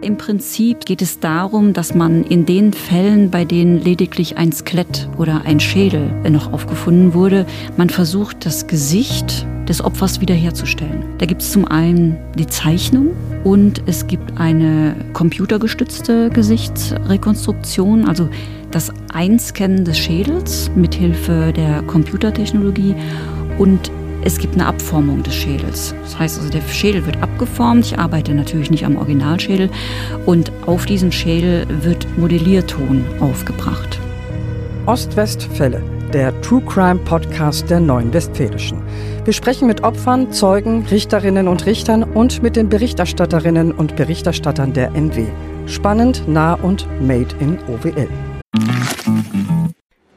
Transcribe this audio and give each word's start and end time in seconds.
Im 0.00 0.16
Prinzip 0.16 0.84
geht 0.84 1.02
es 1.02 1.18
darum, 1.18 1.72
dass 1.72 1.92
man 1.92 2.22
in 2.22 2.46
den 2.46 2.72
Fällen, 2.72 3.30
bei 3.30 3.44
denen 3.44 3.82
lediglich 3.82 4.36
ein 4.36 4.52
Skelett 4.52 5.08
oder 5.18 5.42
ein 5.44 5.58
Schädel 5.58 6.08
noch 6.30 6.52
aufgefunden 6.52 7.14
wurde, 7.14 7.46
man 7.76 7.90
versucht, 7.90 8.46
das 8.46 8.68
Gesicht 8.68 9.44
des 9.68 9.84
Opfers 9.84 10.20
wiederherzustellen. 10.20 11.04
Da 11.18 11.26
gibt 11.26 11.42
es 11.42 11.50
zum 11.50 11.64
einen 11.64 12.16
die 12.38 12.46
Zeichnung 12.46 13.08
und 13.42 13.82
es 13.86 14.06
gibt 14.06 14.38
eine 14.38 14.94
computergestützte 15.14 16.30
Gesichtsrekonstruktion, 16.30 18.04
also 18.06 18.28
das 18.70 18.92
Einscannen 19.12 19.84
des 19.84 19.98
Schädels 19.98 20.70
mithilfe 20.76 21.52
der 21.52 21.82
Computertechnologie 21.82 22.94
und 23.58 23.90
es 24.28 24.38
gibt 24.38 24.56
eine 24.56 24.66
Abformung 24.66 25.22
des 25.22 25.34
Schädels. 25.34 25.94
Das 26.02 26.18
heißt 26.18 26.38
also, 26.38 26.50
der 26.50 26.60
Schädel 26.68 27.06
wird 27.06 27.22
abgeformt. 27.22 27.86
Ich 27.86 27.98
arbeite 27.98 28.34
natürlich 28.34 28.70
nicht 28.70 28.84
am 28.84 28.96
Originalschädel. 28.96 29.70
Und 30.26 30.52
auf 30.66 30.84
diesen 30.84 31.10
Schädel 31.10 31.66
wird 31.82 32.06
Modellierton 32.18 33.06
aufgebracht. 33.20 33.98
Ostwestfälle, 34.84 35.82
der 36.12 36.38
True 36.42 36.60
Crime 36.60 37.00
Podcast 37.06 37.70
der 37.70 37.80
Neuen 37.80 38.12
Westfälischen. 38.12 38.82
Wir 39.24 39.32
sprechen 39.32 39.66
mit 39.66 39.82
Opfern, 39.82 40.30
Zeugen, 40.30 40.84
Richterinnen 40.90 41.48
und 41.48 41.64
Richtern 41.64 42.02
und 42.02 42.42
mit 42.42 42.54
den 42.54 42.68
Berichterstatterinnen 42.68 43.72
und 43.72 43.96
Berichterstattern 43.96 44.74
der 44.74 44.94
NW. 44.94 45.24
Spannend, 45.64 46.28
nah 46.28 46.52
und 46.52 46.86
made 47.00 47.34
in 47.40 47.58
OWL 47.66 48.27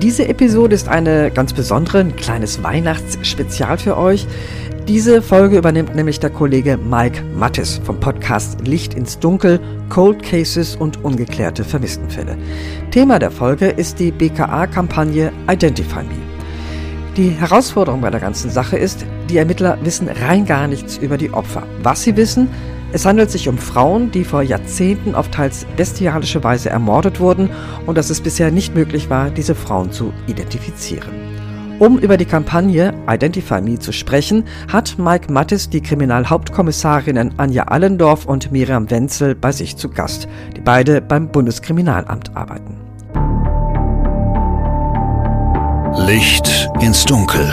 Diese 0.00 0.26
Episode 0.26 0.74
ist 0.74 0.88
eine 0.88 1.30
ganz 1.30 1.52
besondere, 1.52 1.98
ein 2.00 2.16
kleines 2.16 2.62
Weihnachtsspezial 2.62 3.78
für 3.78 3.96
euch. 3.96 4.26
Diese 4.88 5.22
Folge 5.22 5.58
übernimmt 5.58 5.94
nämlich 5.94 6.18
der 6.18 6.30
Kollege 6.30 6.76
Mike 6.76 7.22
Mattis 7.36 7.80
vom 7.84 8.00
Podcast 8.00 8.66
Licht 8.66 8.94
ins 8.94 9.18
Dunkel, 9.18 9.60
Cold 9.90 10.22
Cases 10.22 10.74
und 10.74 11.04
ungeklärte 11.04 11.62
Vermisstenfälle. 11.62 12.36
Thema 12.90 13.18
der 13.20 13.30
Folge 13.30 13.68
ist 13.68 14.00
die 14.00 14.10
BKA-Kampagne 14.10 15.32
Identify 15.48 16.02
Me. 16.02 16.32
Die 17.16 17.28
Herausforderung 17.28 18.00
bei 18.00 18.10
der 18.10 18.20
ganzen 18.20 18.50
Sache 18.50 18.76
ist, 18.78 19.04
die 19.28 19.36
Ermittler 19.36 19.78
wissen 19.82 20.08
rein 20.08 20.46
gar 20.46 20.66
nichts 20.66 20.96
über 20.96 21.16
die 21.16 21.30
Opfer. 21.30 21.62
Was 21.82 22.02
sie 22.02 22.16
wissen, 22.16 22.48
es 22.92 23.06
handelt 23.06 23.30
sich 23.30 23.48
um 23.48 23.56
Frauen, 23.56 24.10
die 24.10 24.22
vor 24.22 24.42
Jahrzehnten 24.42 25.14
auf 25.14 25.30
teils 25.30 25.66
bestialische 25.76 26.44
Weise 26.44 26.68
ermordet 26.68 27.20
wurden 27.20 27.48
und 27.86 27.96
dass 27.96 28.10
es 28.10 28.20
bisher 28.20 28.50
nicht 28.50 28.74
möglich 28.74 29.08
war, 29.08 29.30
diese 29.30 29.54
Frauen 29.54 29.92
zu 29.92 30.12
identifizieren. 30.26 31.08
Um 31.78 31.98
über 31.98 32.16
die 32.16 32.26
Kampagne 32.26 32.92
Identify 33.08 33.60
Me 33.60 33.78
zu 33.78 33.92
sprechen, 33.92 34.44
hat 34.70 34.98
Mike 34.98 35.32
Mattis 35.32 35.70
die 35.70 35.80
Kriminalhauptkommissarinnen 35.80 37.38
Anja 37.38 37.64
Allendorf 37.64 38.26
und 38.26 38.52
Miriam 38.52 38.90
Wenzel 38.90 39.34
bei 39.34 39.52
sich 39.52 39.76
zu 39.76 39.88
Gast, 39.88 40.28
die 40.54 40.60
beide 40.60 41.00
beim 41.00 41.28
Bundeskriminalamt 41.28 42.36
arbeiten. 42.36 42.76
Licht 46.06 46.70
ins 46.80 47.04
Dunkel. 47.04 47.48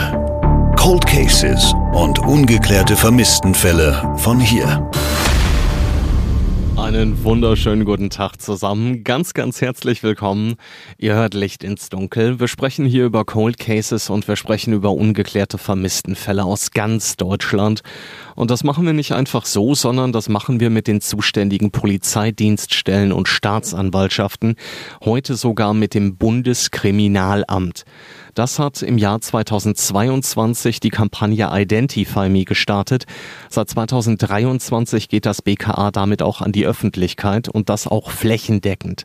Cold 0.76 1.06
Cases 1.06 1.74
und 1.92 2.18
ungeklärte 2.20 2.96
Vermisstenfälle 2.96 4.14
von 4.16 4.38
hier. 4.38 4.88
Einen 6.80 7.22
wunderschönen 7.24 7.84
guten 7.84 8.08
Tag 8.08 8.40
zusammen. 8.40 9.04
Ganz, 9.04 9.34
ganz 9.34 9.60
herzlich 9.60 10.02
willkommen. 10.02 10.54
Ihr 10.96 11.14
hört 11.14 11.34
Licht 11.34 11.62
ins 11.62 11.90
Dunkel. 11.90 12.40
Wir 12.40 12.48
sprechen 12.48 12.86
hier 12.86 13.04
über 13.04 13.26
Cold 13.26 13.58
Cases 13.58 14.08
und 14.08 14.26
wir 14.26 14.34
sprechen 14.34 14.72
über 14.72 14.90
ungeklärte 14.90 15.58
Vermisstenfälle 15.58 16.42
aus 16.42 16.70
ganz 16.70 17.16
Deutschland. 17.16 17.82
Und 18.40 18.50
das 18.50 18.64
machen 18.64 18.86
wir 18.86 18.94
nicht 18.94 19.12
einfach 19.12 19.44
so, 19.44 19.74
sondern 19.74 20.12
das 20.12 20.30
machen 20.30 20.60
wir 20.60 20.70
mit 20.70 20.86
den 20.86 21.02
zuständigen 21.02 21.72
Polizeidienststellen 21.72 23.12
und 23.12 23.28
Staatsanwaltschaften. 23.28 24.56
Heute 25.04 25.34
sogar 25.34 25.74
mit 25.74 25.92
dem 25.92 26.16
Bundeskriminalamt. 26.16 27.84
Das 28.34 28.58
hat 28.58 28.82
im 28.82 28.96
Jahr 28.96 29.20
2022 29.20 30.80
die 30.80 30.90
Kampagne 30.90 31.50
Identify 31.52 32.28
Me 32.28 32.44
gestartet. 32.44 33.04
Seit 33.48 33.68
2023 33.68 35.08
geht 35.08 35.26
das 35.26 35.42
BKA 35.42 35.90
damit 35.90 36.22
auch 36.22 36.40
an 36.40 36.52
die 36.52 36.64
Öffentlichkeit 36.64 37.48
und 37.48 37.68
das 37.68 37.86
auch 37.86 38.10
flächendeckend. 38.10 39.04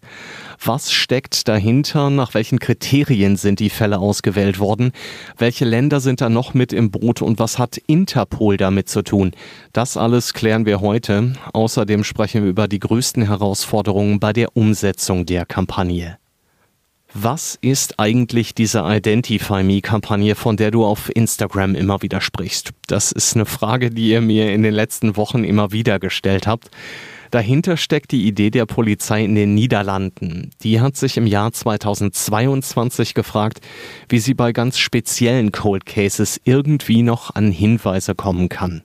Was 0.63 0.91
steckt 0.91 1.47
dahinter? 1.47 2.09
Nach 2.09 2.33
welchen 2.33 2.59
Kriterien 2.59 3.35
sind 3.35 3.59
die 3.59 3.69
Fälle 3.69 3.99
ausgewählt 3.99 4.59
worden? 4.59 4.91
Welche 5.37 5.65
Länder 5.65 5.99
sind 5.99 6.21
da 6.21 6.29
noch 6.29 6.53
mit 6.53 6.71
im 6.71 6.91
Boot 6.91 7.21
und 7.21 7.39
was 7.39 7.59
hat 7.59 7.77
Interpol 7.87 8.57
damit 8.57 8.89
zu 8.89 9.01
tun? 9.01 9.24
Das 9.73 9.97
alles 9.97 10.33
klären 10.33 10.65
wir 10.65 10.81
heute. 10.81 11.33
Außerdem 11.53 12.03
sprechen 12.03 12.43
wir 12.43 12.49
über 12.49 12.67
die 12.67 12.79
größten 12.79 13.23
Herausforderungen 13.23 14.19
bei 14.19 14.33
der 14.33 14.55
Umsetzung 14.55 15.25
der 15.25 15.45
Kampagne. 15.45 16.17
Was 17.17 17.57
ist 17.61 17.97
eigentlich 17.97 18.53
diese 18.53 18.83
Identify 18.85 19.63
Me-Kampagne, 19.63 20.35
von 20.35 20.57
der 20.57 20.71
du 20.71 20.83
auf 20.83 21.09
Instagram 21.15 21.73
immer 21.73 22.01
wieder 22.01 22.19
sprichst? 22.19 22.71
Das 22.87 23.13
ist 23.13 23.35
eine 23.35 23.45
Frage, 23.45 23.89
die 23.89 24.09
ihr 24.09 24.19
mir 24.19 24.53
in 24.53 24.63
den 24.63 24.73
letzten 24.73 25.15
Wochen 25.15 25.45
immer 25.45 25.71
wieder 25.71 25.97
gestellt 25.97 26.45
habt. 26.45 26.69
Dahinter 27.31 27.77
steckt 27.77 28.11
die 28.11 28.27
Idee 28.27 28.49
der 28.49 28.65
Polizei 28.65 29.23
in 29.23 29.35
den 29.35 29.55
Niederlanden. 29.55 30.51
Die 30.61 30.81
hat 30.81 30.95
sich 30.95 31.17
im 31.17 31.25
Jahr 31.25 31.51
2022 31.51 33.13
gefragt, 33.13 33.61
wie 34.09 34.19
sie 34.19 34.33
bei 34.33 34.51
ganz 34.51 34.77
speziellen 34.77 35.51
Cold 35.51 35.85
Cases 35.85 36.39
irgendwie 36.43 37.01
noch 37.01 37.33
an 37.33 37.51
Hinweise 37.51 38.13
kommen 38.13 38.49
kann. 38.49 38.83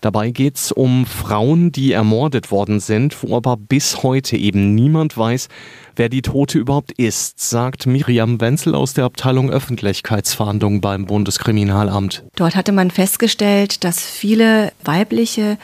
Dabei 0.00 0.30
geht 0.30 0.56
es 0.56 0.72
um 0.72 1.06
Frauen, 1.06 1.72
die 1.72 1.92
ermordet 1.92 2.50
worden 2.50 2.80
sind, 2.80 3.22
wo 3.22 3.36
aber 3.36 3.56
bis 3.56 4.02
heute 4.02 4.36
eben 4.36 4.74
niemand 4.74 5.16
weiß, 5.16 5.48
wer 5.96 6.08
die 6.08 6.22
Tote 6.22 6.58
überhaupt 6.58 6.92
ist, 6.92 7.40
sagt 7.40 7.86
Miriam 7.86 8.40
Wenzel 8.40 8.74
aus 8.74 8.94
der 8.94 9.04
Abteilung 9.04 9.50
Öffentlichkeitsfahndung 9.50 10.80
beim 10.80 11.06
Bundeskriminalamt. 11.06 12.24
Dort 12.36 12.56
hatte 12.56 12.72
man 12.72 12.90
festgestellt, 12.90 13.84
dass 13.84 14.00
viele 14.00 14.72
weibliche 14.84 15.58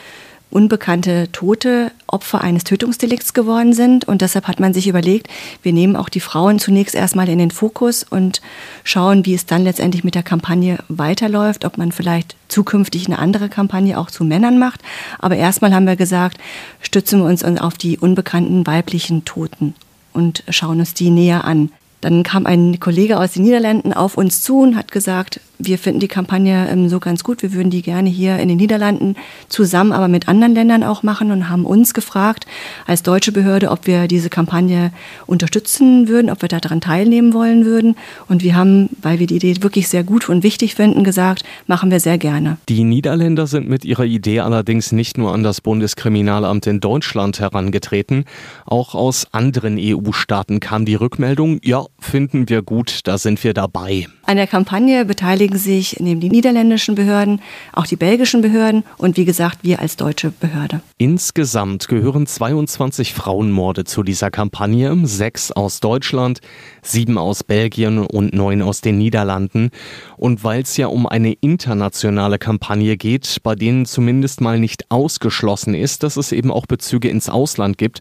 unbekannte 0.53 1.31
Tote 1.33 1.91
Opfer 2.07 2.43
eines 2.43 2.65
Tötungsdelikts 2.65 3.33
geworden 3.35 3.73
sind. 3.73 4.07
Und 4.07 4.21
deshalb 4.23 4.47
hat 4.47 4.61
man 4.61 4.75
sich 4.75 4.87
überlegt, 4.87 5.29
wir 5.63 5.73
nehmen 5.73 5.97
auch 5.97 6.09
die 6.09 6.21
Frauen 6.21 6.59
zunächst 6.59 6.95
erstmal 6.95 7.29
in 7.29 7.39
den 7.39 7.51
Fokus 7.51 8.05
und 8.05 8.41
schauen, 8.85 9.25
wie 9.27 9.35
es 9.35 9.47
dann 9.47 9.65
letztendlich 9.65 10.05
mit 10.05 10.15
der 10.15 10.23
Kampagne 10.23 10.79
weiterläuft, 10.89 11.65
ob 11.65 11.79
man 11.79 11.93
vielleicht 11.93 12.37
zukünftig 12.49 13.07
eine 13.07 13.19
andere 13.19 13.49
Kampagne 13.49 13.99
auch 13.99 14.11
zu 14.11 14.25
Männern 14.25 14.59
macht. 14.59 14.81
Aber 15.19 15.37
erstmal 15.37 15.75
haben 15.75 15.87
wir 15.87 15.97
gesagt, 15.97 16.39
stützen 16.81 17.21
wir 17.21 17.27
uns 17.27 17.43
auf 17.45 17.75
die 17.75 17.99
unbekannten 17.99 18.67
weiblichen 18.67 19.25
Toten 19.25 19.75
und 20.13 20.45
schauen 20.49 20.81
uns 20.81 20.95
die 20.95 21.11
näher 21.11 21.45
an. 21.45 21.71
Dann 22.03 22.25
kam 22.25 22.47
ein 22.47 22.81
Kollege 22.81 23.19
aus 23.19 23.33
den 23.33 23.45
Niederlanden 23.45 23.93
auf 23.93 24.17
uns 24.17 24.43
zu 24.43 24.61
und 24.61 24.77
hat 24.77 24.91
gesagt, 24.91 25.41
wir 25.67 25.79
finden 25.79 26.01
die 26.01 26.09
Kampagne 26.09 26.69
ähm, 26.71 26.89
so 26.89 27.01
ganz 27.01 27.25
gut, 27.25 27.43
wir 27.43 27.53
würden 27.53 27.71
die 27.71 27.83
gerne 27.83 28.09
hier 28.09 28.39
in 28.39 28.49
den 28.49 28.57
Niederlanden 28.57 29.17
zusammen, 29.49 29.93
aber 29.93 30.09
mit 30.09 30.29
anderen 30.29 30.55
Ländern 30.55 30.83
auch 30.83 31.03
machen 31.03 31.31
und 31.31 31.49
haben 31.49 31.65
uns 31.65 31.95
gefragt 31.95 32.47
als 32.87 33.03
deutsche 33.03 33.33
Behörde, 33.33 33.71
ob 33.71 33.87
wir 33.87 34.09
diese 34.09 34.31
Kampagne 34.31 34.93
unterstützen 35.27 36.09
würden, 36.09 36.31
ob 36.31 36.43
wir 36.43 36.49
daran 36.49 36.81
teilnehmen 36.81 37.33
wollen 37.33 37.65
würden. 37.65 37.97
Und 38.29 38.43
wir 38.43 38.55
haben, 38.55 38.89
weil 39.01 39.19
wir 39.19 39.27
die 39.27 39.37
Idee 39.37 39.63
wirklich 39.63 39.89
sehr 39.89 40.05
gut 40.05 40.29
und 40.29 40.43
wichtig 40.43 40.75
finden, 40.75 41.05
gesagt, 41.05 41.45
machen 41.67 41.91
wir 41.91 42.01
sehr 42.01 42.19
gerne. 42.19 42.59
Die 42.69 42.85
Niederländer 42.85 43.47
sind 43.47 43.69
mit 43.69 43.85
ihrer 43.85 44.05
Idee 44.05 44.41
allerdings 44.41 44.93
nicht 44.93 45.19
nur 45.19 45.33
an 45.33 45.43
das 45.43 45.61
Bundeskriminalamt 45.61 46.67
in 46.67 46.81
Deutschland 46.81 47.41
herangetreten, 47.41 48.25
auch 48.67 48.95
aus 48.95 49.27
anderen 49.33 49.79
EU-Staaten 49.79 50.61
kam 50.61 50.85
die 50.85 50.95
Rückmeldung, 50.95 51.59
ja, 51.63 51.85
finden 51.99 52.49
wir 52.49 52.63
gut, 52.63 53.01
da 53.05 53.19
sind 53.19 53.43
wir 53.45 53.55
dabei. 53.55 54.07
An 54.33 54.39
der 54.39 54.47
Kampagne 54.47 55.05
beteiligen 55.05 55.59
sich 55.59 56.01
neben 56.01 56.23
die 56.23 56.31
niederländischen 56.31 56.95
Behörden 56.95 57.43
auch 57.75 57.87
die 57.87 57.97
belgischen 57.97 58.41
Behörden 58.41 58.83
und 58.97 59.19
wie 59.19 59.27
gesagt 59.27 59.59
wir 59.61 59.81
als 59.81 59.97
deutsche 59.97 60.31
Behörde. 60.31 60.81
Insgesamt 60.97 61.87
gehören 61.87 62.27
22 62.27 63.13
Frauenmorde 63.13 63.85
zu 63.85 64.03
dieser 64.03 64.31
Kampagne, 64.31 64.97
sechs 65.05 65.53
aus 65.53 65.81
Deutschland, 65.81 66.41
sieben 66.81 67.19
aus 67.19 67.45
Belgien 67.45 67.99
und 67.99 68.33
neun 68.33 68.63
aus 68.63 68.81
den 68.81 68.97
Niederlanden. 68.97 69.69
Und 70.17 70.43
weil 70.45 70.63
es 70.63 70.79
ja 70.79 70.87
um 70.87 71.07
eine 71.07 71.35
internationale 71.35 72.39
Kampagne 72.39 72.97
geht, 72.97 73.37
bei 73.43 73.55
denen 73.55 73.85
zumindest 73.85 74.41
mal 74.41 74.59
nicht 74.59 74.91
ausgeschlossen 74.91 75.75
ist, 75.75 76.05
dass 76.05 76.17
es 76.17 76.33
eben 76.33 76.51
auch 76.51 76.65
Bezüge 76.65 77.11
ins 77.11 77.29
Ausland 77.29 77.77
gibt, 77.77 78.01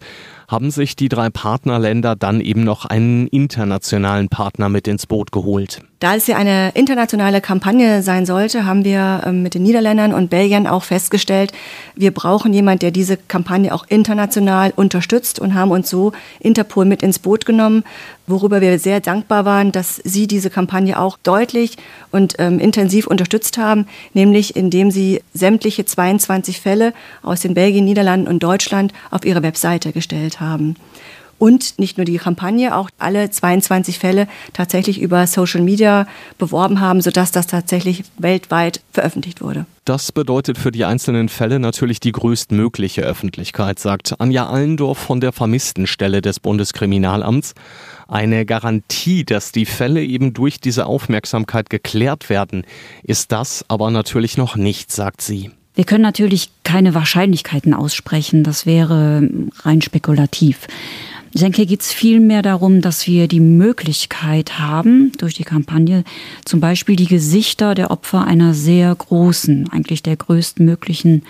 haben 0.52 0.70
sich 0.70 0.98
die 0.98 1.10
drei 1.10 1.30
Partnerländer 1.30 2.16
dann 2.16 2.42
eben 2.42 2.64
noch 2.64 2.86
einen 2.86 3.28
internationalen 3.28 4.28
Partner 4.28 4.68
mit 4.68 4.88
ins 4.88 5.08
Boot 5.08 5.32
geholt. 5.32 5.82
Da 6.00 6.16
es 6.16 6.28
ja 6.28 6.36
eine 6.36 6.72
internationale 6.74 7.42
Kampagne 7.42 8.02
sein 8.02 8.26
sollte, 8.26 8.66
haben 8.66 8.84
wir 8.84 9.22
ähm, 9.26 9.44
mit 9.44 9.54
den 9.54 9.64
Niederländern 9.64 10.14
und 10.14 10.30
Belgiern 10.30 10.68
auch 10.68 10.84
festgestellt, 10.84 11.54
wir 11.96 12.12
brauchen 12.12 12.54
jemanden, 12.54 12.80
der 12.80 12.92
diese 12.92 13.18
Kampagne 13.18 13.74
auch 13.74 13.86
international 13.88 14.74
unterstützt 14.76 15.40
und 15.40 15.54
haben 15.54 15.72
uns 15.72 15.90
so 15.90 16.12
Interpol 16.40 16.86
mit 16.86 17.04
ins 17.04 17.20
Boot 17.20 17.46
genommen, 17.46 17.84
worüber 18.28 18.62
wir 18.62 18.80
sehr 18.80 19.00
dankbar 19.00 19.46
waren, 19.46 19.72
dass 19.72 19.98
sie 20.04 20.28
diese 20.28 20.50
Kampagne 20.50 21.00
auch 21.00 21.18
deutlich 21.22 21.78
und 22.12 22.36
ähm, 22.40 22.60
intensiv 22.60 23.08
unterstützt 23.08 23.58
haben, 23.58 23.88
nämlich 24.14 24.56
indem 24.56 24.92
sie 24.92 25.22
sämtliche 25.34 25.86
22 25.86 26.62
Fälle 26.62 26.94
aus 27.24 27.42
den 27.42 27.54
Belgien, 27.54 27.86
Niederlanden 27.86 28.28
und 28.28 28.42
Deutschland 28.44 28.94
auf 29.10 29.26
ihre 29.26 29.44
Webseite 29.44 29.92
gestellt 29.92 30.40
haben 30.40 30.76
und 31.42 31.80
nicht 31.80 31.98
nur 31.98 32.06
die 32.06 32.18
Kampagne, 32.18 32.76
auch 32.76 32.92
alle 33.00 33.32
22 33.32 33.98
Fälle 33.98 34.28
tatsächlich 34.54 35.02
über 35.02 35.26
Social 35.26 35.62
Media 35.62 36.06
beworben 36.38 36.80
haben, 36.80 37.02
sodass 37.02 37.32
das 37.32 37.48
tatsächlich 37.48 38.04
weltweit 38.20 38.82
veröffentlicht 38.92 39.42
wurde. 39.42 39.66
Das 39.86 40.12
bedeutet 40.12 40.60
für 40.60 40.72
die 40.72 40.86
einzelnen 40.86 41.30
Fälle 41.30 41.60
natürlich 41.60 42.00
die 42.00 42.12
größtmögliche 42.12 43.02
Öffentlichkeit, 43.02 43.80
sagt 43.80 44.22
Anja 44.22 44.48
Allendorf 44.48 45.00
von 45.00 45.20
der 45.20 45.32
Vermisstenstelle 45.32 46.22
des 46.22 46.40
Bundeskriminalamts. 46.40 47.56
Eine 48.12 48.46
Garantie, 48.46 49.24
dass 49.24 49.54
die 49.54 49.66
Fälle 49.66 50.04
eben 50.04 50.34
durch 50.34 50.60
diese 50.60 50.86
Aufmerksamkeit 50.86 51.70
geklärt 51.70 52.30
werden, 52.30 52.66
ist 53.04 53.32
das 53.32 53.64
aber 53.70 53.90
natürlich 53.90 54.36
noch 54.36 54.58
nicht, 54.58 54.92
sagt 54.92 55.22
sie. 55.22 55.50
Wir 55.76 55.86
können 55.86 56.02
natürlich 56.02 56.50
keine 56.66 56.94
Wahrscheinlichkeiten 56.94 57.74
aussprechen, 57.74 58.44
das 58.44 58.66
wäre 58.66 59.30
rein 59.64 59.82
spekulativ. 59.82 60.68
Ich 61.34 61.40
denke, 61.40 61.58
hier 61.58 61.66
geht 61.66 61.82
es 61.82 61.94
vielmehr 61.94 62.42
darum, 62.42 62.82
dass 62.82 63.08
wir 63.08 63.30
die 63.30 63.40
Möglichkeit 63.40 64.60
haben, 64.60 65.14
durch 65.18 65.34
die 65.34 65.46
Kampagne 65.46 66.04
zum 66.44 66.60
Beispiel 66.60 66.98
die 66.98 67.08
Gesichter 67.08 67.74
der 67.74 67.90
Opfer 67.90 68.26
einer 68.26 68.54
sehr 68.54 68.94
großen, 68.94 69.70
eigentlich 69.72 70.04
der 70.04 70.18
größtmöglichen 70.18 71.24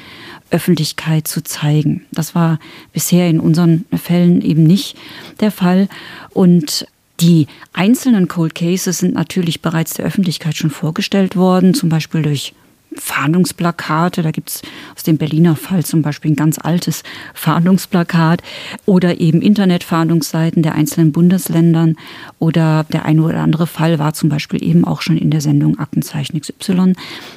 Öffentlichkeit 0.50 1.28
zu 1.28 1.44
zeigen. 1.44 2.06
Das 2.12 2.34
war 2.34 2.60
bisher 2.94 3.30
in 3.30 3.40
unseren 3.40 3.86
Fällen 3.96 4.42
eben 4.42 4.64
nicht 4.64 4.98
der 5.40 5.52
Fall. 5.52 5.88
Und 6.32 6.88
die 7.20 7.46
einzelnen 7.72 8.28
Cold 8.28 8.56
Cases 8.56 8.98
sind 8.98 9.14
natürlich 9.14 9.62
bereits 9.62 9.94
der 9.94 10.06
Öffentlichkeit 10.06 10.58
schon 10.58 10.72
vorgestellt 10.72 11.36
worden, 11.36 11.76
zum 11.76 11.90
Beispiel 11.90 12.24
durch 12.24 12.54
Fahndungsplakate. 12.96 14.22
Da 14.22 14.32
gibt 14.32 14.50
es 14.50 14.62
aus 14.96 15.04
dem 15.04 15.18
Berliner 15.18 15.56
Fall 15.56 15.86
zum 15.86 16.02
Beispiel 16.02 16.32
ein 16.32 16.36
ganz 16.36 16.60
altes 16.60 17.04
Fahndungsplakat 17.34 18.42
oder 18.86 19.20
eben 19.20 19.42
Internetfahndungsseiten 19.42 20.64
der 20.64 20.76
einzelnen 20.76 21.12
Bundesländern. 21.12 21.96
Oder 22.40 22.86
der 22.92 23.06
eine 23.06 23.24
oder 23.24 23.40
andere 23.42 23.68
Fall 23.68 24.00
war 24.00 24.14
zum 24.14 24.30
Beispiel 24.30 24.64
eben 24.64 24.86
auch 24.86 25.02
schon 25.02 25.18
in 25.18 25.32
der 25.32 25.42
Sendung 25.42 25.80
Aktenzeichen 25.80 26.40
XY. 26.40 26.94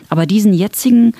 Aber 0.09 0.27
diesen 0.27 0.53
jetzigen 0.53 1.12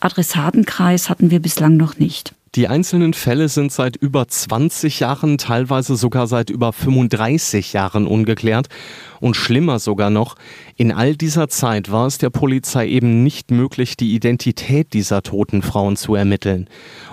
Adressatenkreis 0.00 1.08
hatten 1.08 1.30
wir 1.30 1.40
bislang 1.40 1.76
noch 1.76 1.98
nicht. 1.98 2.34
Die 2.56 2.68
einzelnen 2.68 3.12
Fälle 3.12 3.50
sind 3.50 3.70
seit 3.70 3.96
über 3.96 4.26
20 4.26 5.00
Jahren, 5.00 5.36
teilweise 5.36 5.94
sogar 5.94 6.26
seit 6.26 6.48
über 6.48 6.72
35 6.72 7.74
Jahren 7.74 8.06
ungeklärt. 8.06 8.68
Und 9.20 9.36
schlimmer 9.36 9.78
sogar 9.78 10.08
noch, 10.08 10.36
in 10.74 10.90
all 10.90 11.16
dieser 11.16 11.48
Zeit 11.50 11.92
war 11.92 12.06
es 12.06 12.16
der 12.16 12.30
Polizei 12.30 12.88
eben 12.88 13.22
nicht 13.22 13.50
möglich, 13.50 13.98
die 13.98 14.14
Identität 14.14 14.94
dieser 14.94 15.22
toten 15.22 15.60
Frauen 15.60 15.96
zu 15.96 16.14
ermitteln. 16.14 16.66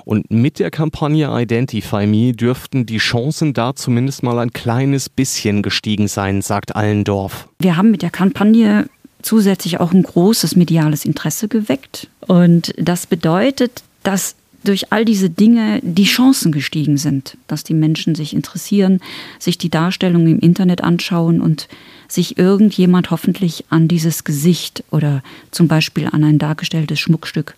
Und 0.05 0.31
mit 0.31 0.59
der 0.59 0.71
Kampagne 0.71 1.29
Identify 1.29 2.07
Me 2.07 2.31
dürften 2.31 2.85
die 2.85 2.99
Chancen 2.99 3.53
da 3.53 3.75
zumindest 3.75 4.23
mal 4.23 4.39
ein 4.39 4.53
kleines 4.53 5.09
bisschen 5.09 5.61
gestiegen 5.61 6.07
sein, 6.07 6.41
sagt 6.41 6.73
Allendorf. 6.73 7.49
Wir 7.59 7.75
haben 7.75 7.91
mit 7.91 8.01
der 8.01 8.11
Kampagne 8.11 8.87
zusätzlich 9.21 9.81
auch 9.81 9.91
ein 9.91 10.03
großes 10.03 10.55
mediales 10.55 11.03
Interesse 11.03 11.49
geweckt. 11.49 12.07
Und 12.27 12.73
das 12.77 13.07
bedeutet, 13.07 13.83
dass 14.03 14.35
durch 14.63 14.92
all 14.92 15.06
diese 15.06 15.30
Dinge 15.30 15.80
die 15.83 16.06
Chancen 16.06 16.51
gestiegen 16.51 16.98
sind, 16.98 17.38
dass 17.48 17.63
die 17.63 17.74
Menschen 17.74 18.15
sich 18.15 18.33
interessieren, 18.33 19.00
sich 19.39 19.57
die 19.57 19.69
Darstellung 19.69 20.27
im 20.27 20.39
Internet 20.39 20.83
anschauen 20.83 21.42
und 21.42 21.68
sich 22.07 22.38
irgendjemand 22.38 23.12
hoffentlich 23.12 23.65
an 23.69 23.88
dieses 23.88 24.24
Gesicht 24.24 24.83
oder 24.92 25.24
zum 25.51 25.68
Beispiel 25.68 26.07
an 26.12 26.24
ein 26.24 26.39
dargestelltes 26.39 27.00
Schmuckstück 27.00 27.56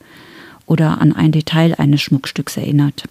oder 0.66 1.02
an 1.02 1.13
ein 1.13 1.31
Detail 1.31 1.75
eines 1.75 2.02
Schmuckstücks 2.02 2.57
erinnert. 2.57 3.04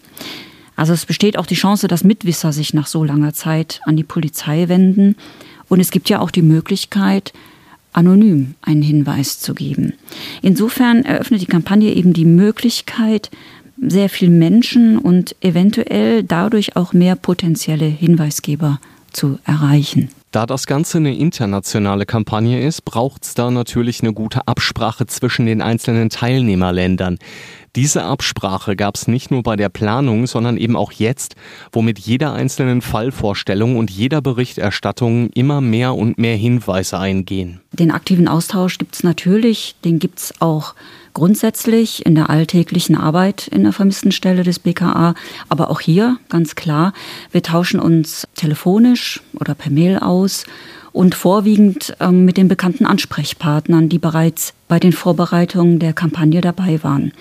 Also 0.77 0.93
es 0.93 1.07
besteht 1.07 1.39
auch 1.39 1.47
die 1.47 1.55
Chance, 1.55 1.87
dass 1.87 2.05
Mitwisser 2.05 2.53
sich 2.53 2.75
nach 2.75 2.87
so 2.87 3.05
langer 3.05 3.33
Zeit 3.33 3.81
an 3.85 3.97
die 3.97 4.03
Polizei 4.05 4.69
wenden. 4.69 5.17
Und 5.69 5.81
es 5.81 5.91
gibt 5.91 6.09
ja 6.09 6.19
auch 6.21 6.31
die 6.31 6.43
Möglichkeit, 6.43 7.33
anonym 7.93 8.55
einen 8.61 8.83
Hinweis 8.83 9.39
zu 9.39 9.55
geben. 9.55 9.95
Insofern 10.43 11.05
eröffnet 11.05 11.41
die 11.41 11.47
Kampagne 11.47 11.95
eben 11.95 12.13
die 12.13 12.25
Möglichkeit, 12.25 13.31
sehr 13.91 14.09
viel 14.09 14.31
Menschen 14.31 14.99
und 14.99 15.37
eventuell 15.41 16.23
dadurch 16.23 16.77
auch 16.77 16.93
mehr 16.93 17.17
potenzielle 17.17 17.87
Hinweisgeber 17.87 18.81
zu 19.13 19.39
erreichen. 19.45 20.11
Da 20.35 20.47
das 20.47 20.67
Ganze 20.67 20.99
eine 20.99 21.17
internationale 21.17 22.07
Kampagne 22.07 22.67
ist, 22.67 22.85
braucht 22.85 23.23
es 23.23 23.35
da 23.35 23.53
natürlich 23.53 24.01
eine 24.01 24.13
gute 24.13 24.49
Absprache 24.49 25.07
zwischen 25.07 25.47
den 25.47 25.63
einzelnen 25.63 26.11
Teilnehmerländern. 26.11 27.19
Diese 27.77 28.03
Absprache 28.03 28.75
gab 28.75 28.97
es 28.97 29.07
nicht 29.07 29.31
nur 29.31 29.45
bei 29.45 29.55
der 29.55 29.69
Planung, 29.69 30.27
sondern 30.27 30.57
eben 30.57 30.75
auch 30.75 30.91
jetzt, 30.91 31.37
wo 31.71 31.83
mit 31.83 32.01
jeder 32.01 32.33
einzelnen 32.33 32.83
Fallvorstellung 32.83 33.77
und 33.77 33.93
jeder 33.93 34.23
Berichterstattung 34.23 35.31
immer 35.35 35.61
mehr 35.61 35.95
und 35.95 36.19
mehr 36.19 36.37
Hinweise 36.37 36.99
eingehen. 36.99 37.61
Den 37.71 37.93
aktiven 37.93 38.27
Austausch 38.27 38.79
gibt 38.79 38.97
es 38.97 39.05
natürlich, 39.05 39.77
den 39.85 40.01
gibt 40.01 40.19
es 40.19 40.35
auch 40.41 40.75
grundsätzlich 41.15 42.05
in 42.05 42.15
der 42.15 42.29
alltäglichen 42.29 42.97
Arbeit 42.97 43.49
in 43.49 43.63
der 43.63 43.73
Vermisstenstelle 43.73 44.43
des 44.43 44.59
BKA, 44.59 45.15
aber 45.49 45.71
auch 45.71 45.81
hier 45.81 46.19
ganz 46.29 46.55
klar, 46.57 46.93
wir 47.31 47.43
tauschen 47.43 47.81
uns 47.81 48.27
telefonisch 48.35 49.23
oder 49.39 49.55
per 49.55 49.71
Mail 49.71 49.99
aus 49.99 50.45
und 50.93 51.15
vorwiegend 51.15 51.97
ähm, 52.01 52.25
mit 52.25 52.37
den 52.37 52.49
bekannten 52.49 52.85
Ansprechpartnern, 52.85 53.89
die 53.89 53.99
bereits 53.99 54.55
bei 54.69 54.79
den 54.79 54.93
Vorbereitungen 54.93 55.79
der 55.79 55.93
Kampagne 55.93 56.41
dabei 56.41 56.83
waren. 56.83 57.13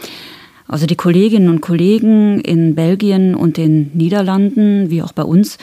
Also 0.68 0.86
die 0.86 0.96
Kolleginnen 0.96 1.50
und 1.50 1.62
Kollegen 1.62 2.40
in 2.42 2.76
Belgien 2.76 3.36
und 3.36 3.58
den 3.58 3.92
Niederlanden, 3.94 4.90
wie 4.90 5.02
auch 5.02 5.12
bei 5.12 5.24
uns, 5.24 5.58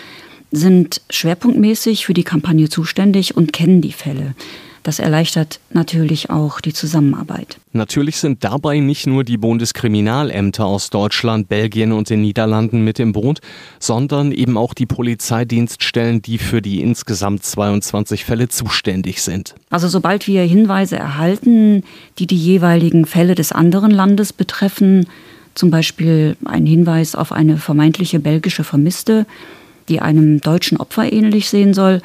sind 0.52 1.00
schwerpunktmäßig 1.10 2.06
für 2.06 2.14
die 2.14 2.24
Kampagne 2.24 2.68
zuständig 2.68 3.36
und 3.36 3.52
kennen 3.52 3.80
die 3.80 3.92
Fälle. 3.92 4.34
Das 4.82 4.98
erleichtert 4.98 5.60
natürlich 5.72 6.30
auch 6.30 6.60
die 6.60 6.72
Zusammenarbeit. 6.72 7.58
Natürlich 7.72 8.16
sind 8.16 8.44
dabei 8.44 8.78
nicht 8.78 9.06
nur 9.06 9.24
die 9.24 9.36
Bundeskriminalämter 9.36 10.64
aus 10.64 10.88
Deutschland, 10.88 11.48
Belgien 11.48 11.92
und 11.92 12.08
den 12.08 12.22
Niederlanden 12.22 12.82
mit 12.82 12.98
im 12.98 13.12
Boot, 13.12 13.40
sondern 13.78 14.32
eben 14.32 14.56
auch 14.56 14.72
die 14.72 14.86
Polizeidienststellen, 14.86 16.22
die 16.22 16.38
für 16.38 16.62
die 16.62 16.80
insgesamt 16.80 17.44
22 17.44 18.24
Fälle 18.24 18.48
zuständig 18.48 19.22
sind. 19.22 19.54
Also 19.68 19.88
sobald 19.88 20.26
wir 20.26 20.42
Hinweise 20.42 20.96
erhalten, 20.96 21.84
die 22.18 22.26
die 22.26 22.38
jeweiligen 22.38 23.04
Fälle 23.04 23.34
des 23.34 23.52
anderen 23.52 23.90
Landes 23.90 24.32
betreffen, 24.32 25.06
zum 25.54 25.70
Beispiel 25.70 26.36
ein 26.44 26.64
Hinweis 26.64 27.14
auf 27.14 27.32
eine 27.32 27.58
vermeintliche 27.58 28.18
belgische 28.18 28.64
Vermisste, 28.64 29.26
die 29.90 30.00
einem 30.00 30.40
deutschen 30.40 30.78
Opfer 30.78 31.12
ähnlich 31.12 31.50
sehen 31.50 31.74
soll, 31.74 32.00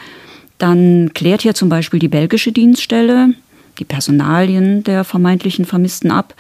dann 0.57 1.11
klärt 1.13 1.41
hier 1.41 1.53
zum 1.53 1.69
Beispiel 1.69 1.99
die 1.99 2.07
belgische 2.07 2.51
Dienststelle 2.51 3.33
die 3.79 3.85
Personalien 3.85 4.83
der 4.83 5.03
vermeintlichen 5.03 5.65
Vermissten 5.65 6.11
ab 6.11 6.33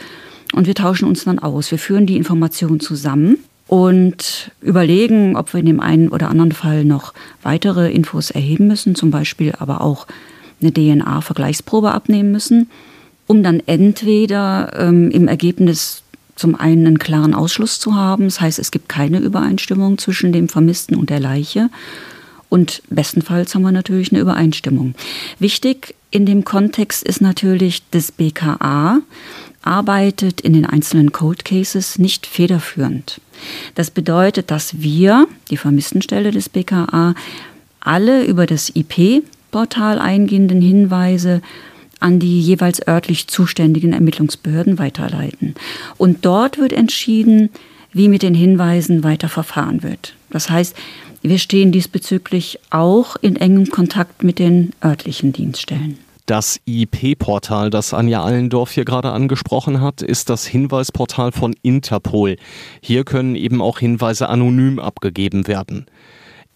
und 0.53 0.67
wir 0.67 0.75
tauschen 0.75 1.07
uns 1.07 1.25
dann 1.25 1.39
aus. 1.39 1.71
Wir 1.71 1.79
führen 1.79 2.05
die 2.05 2.17
Informationen 2.17 2.79
zusammen 2.79 3.37
und 3.67 4.51
überlegen, 4.61 5.35
ob 5.35 5.53
wir 5.53 5.59
in 5.59 5.65
dem 5.65 5.79
einen 5.79 6.09
oder 6.09 6.29
anderen 6.29 6.51
Fall 6.51 6.85
noch 6.85 7.13
weitere 7.41 7.91
Infos 7.91 8.31
erheben 8.31 8.67
müssen, 8.67 8.95
zum 8.95 9.11
Beispiel 9.11 9.53
aber 9.57 9.81
auch 9.81 10.07
eine 10.61 10.71
DNA-Vergleichsprobe 10.71 11.91
abnehmen 11.91 12.31
müssen, 12.31 12.69
um 13.27 13.43
dann 13.43 13.61
entweder 13.65 14.71
ähm, 14.77 15.11
im 15.11 15.27
Ergebnis 15.27 16.03
zum 16.35 16.55
einen 16.55 16.85
einen 16.85 16.99
klaren 16.99 17.33
Ausschluss 17.33 17.79
zu 17.79 17.95
haben, 17.95 18.25
das 18.25 18.41
heißt, 18.41 18.59
es 18.59 18.71
gibt 18.71 18.89
keine 18.89 19.19
Übereinstimmung 19.19 19.97
zwischen 19.97 20.33
dem 20.33 20.49
Vermissten 20.49 20.95
und 20.95 21.09
der 21.09 21.21
Leiche, 21.21 21.69
Und 22.49 22.81
bestenfalls 22.89 23.55
haben 23.55 23.63
wir 23.63 23.71
natürlich 23.71 24.11
eine 24.11 24.21
Übereinstimmung. 24.21 24.95
Wichtig 25.39 25.95
in 26.11 26.25
dem 26.25 26.45
Kontext 26.45 27.03
ist 27.03 27.21
natürlich 27.21 27.83
das 27.91 28.11
BKA 28.11 29.01
arbeitet 29.65 30.41
in 30.41 30.53
den 30.53 30.65
einzelnen 30.65 31.11
Cold 31.11 31.43
Cases 31.43 31.97
nicht 31.97 32.27
federführend. 32.27 33.19
Das 33.73 33.89
bedeutet, 33.89 34.51
dass 34.51 34.79
wir, 34.79 35.27
die 35.49 35.57
Vermisstenstelle 35.57 36.31
des 36.31 36.49
BKA, 36.49 37.15
alle 37.79 38.23
über 38.23 38.45
das 38.45 38.71
IP-Portal 38.73 39.99
eingehenden 39.99 40.61
Hinweise 40.61 41.41
an 41.99 42.19
die 42.19 42.41
jeweils 42.41 42.87
örtlich 42.87 43.27
zuständigen 43.27 43.93
Ermittlungsbehörden 43.93 44.77
weiterleiten. 44.77 45.55
Und 45.97 46.25
dort 46.25 46.59
wird 46.59 46.73
entschieden, 46.73 47.49
wie 47.91 48.09
mit 48.09 48.21
den 48.21 48.35
Hinweisen 48.35 49.03
weiter 49.03 49.29
verfahren 49.29 49.81
wird. 49.81 50.13
Das 50.29 50.49
heißt, 50.49 50.75
wir 51.29 51.39
stehen 51.39 51.71
diesbezüglich 51.71 52.59
auch 52.69 53.15
in 53.15 53.35
engem 53.35 53.69
Kontakt 53.69 54.23
mit 54.23 54.39
den 54.39 54.71
örtlichen 54.83 55.33
Dienststellen. 55.33 55.97
Das 56.25 56.59
IP-Portal, 56.65 57.69
das 57.69 57.93
Anja 57.93 58.23
Allendorf 58.23 58.71
hier 58.71 58.85
gerade 58.85 59.11
angesprochen 59.11 59.79
hat, 59.79 60.01
ist 60.01 60.31
das 60.31 60.47
Hinweisportal 60.47 61.31
von 61.31 61.55
Interpol. 61.61 62.37
Hier 62.81 63.03
können 63.03 63.35
eben 63.35 63.61
auch 63.61 63.77
Hinweise 63.77 64.27
anonym 64.27 64.79
abgegeben 64.79 65.47
werden. 65.47 65.85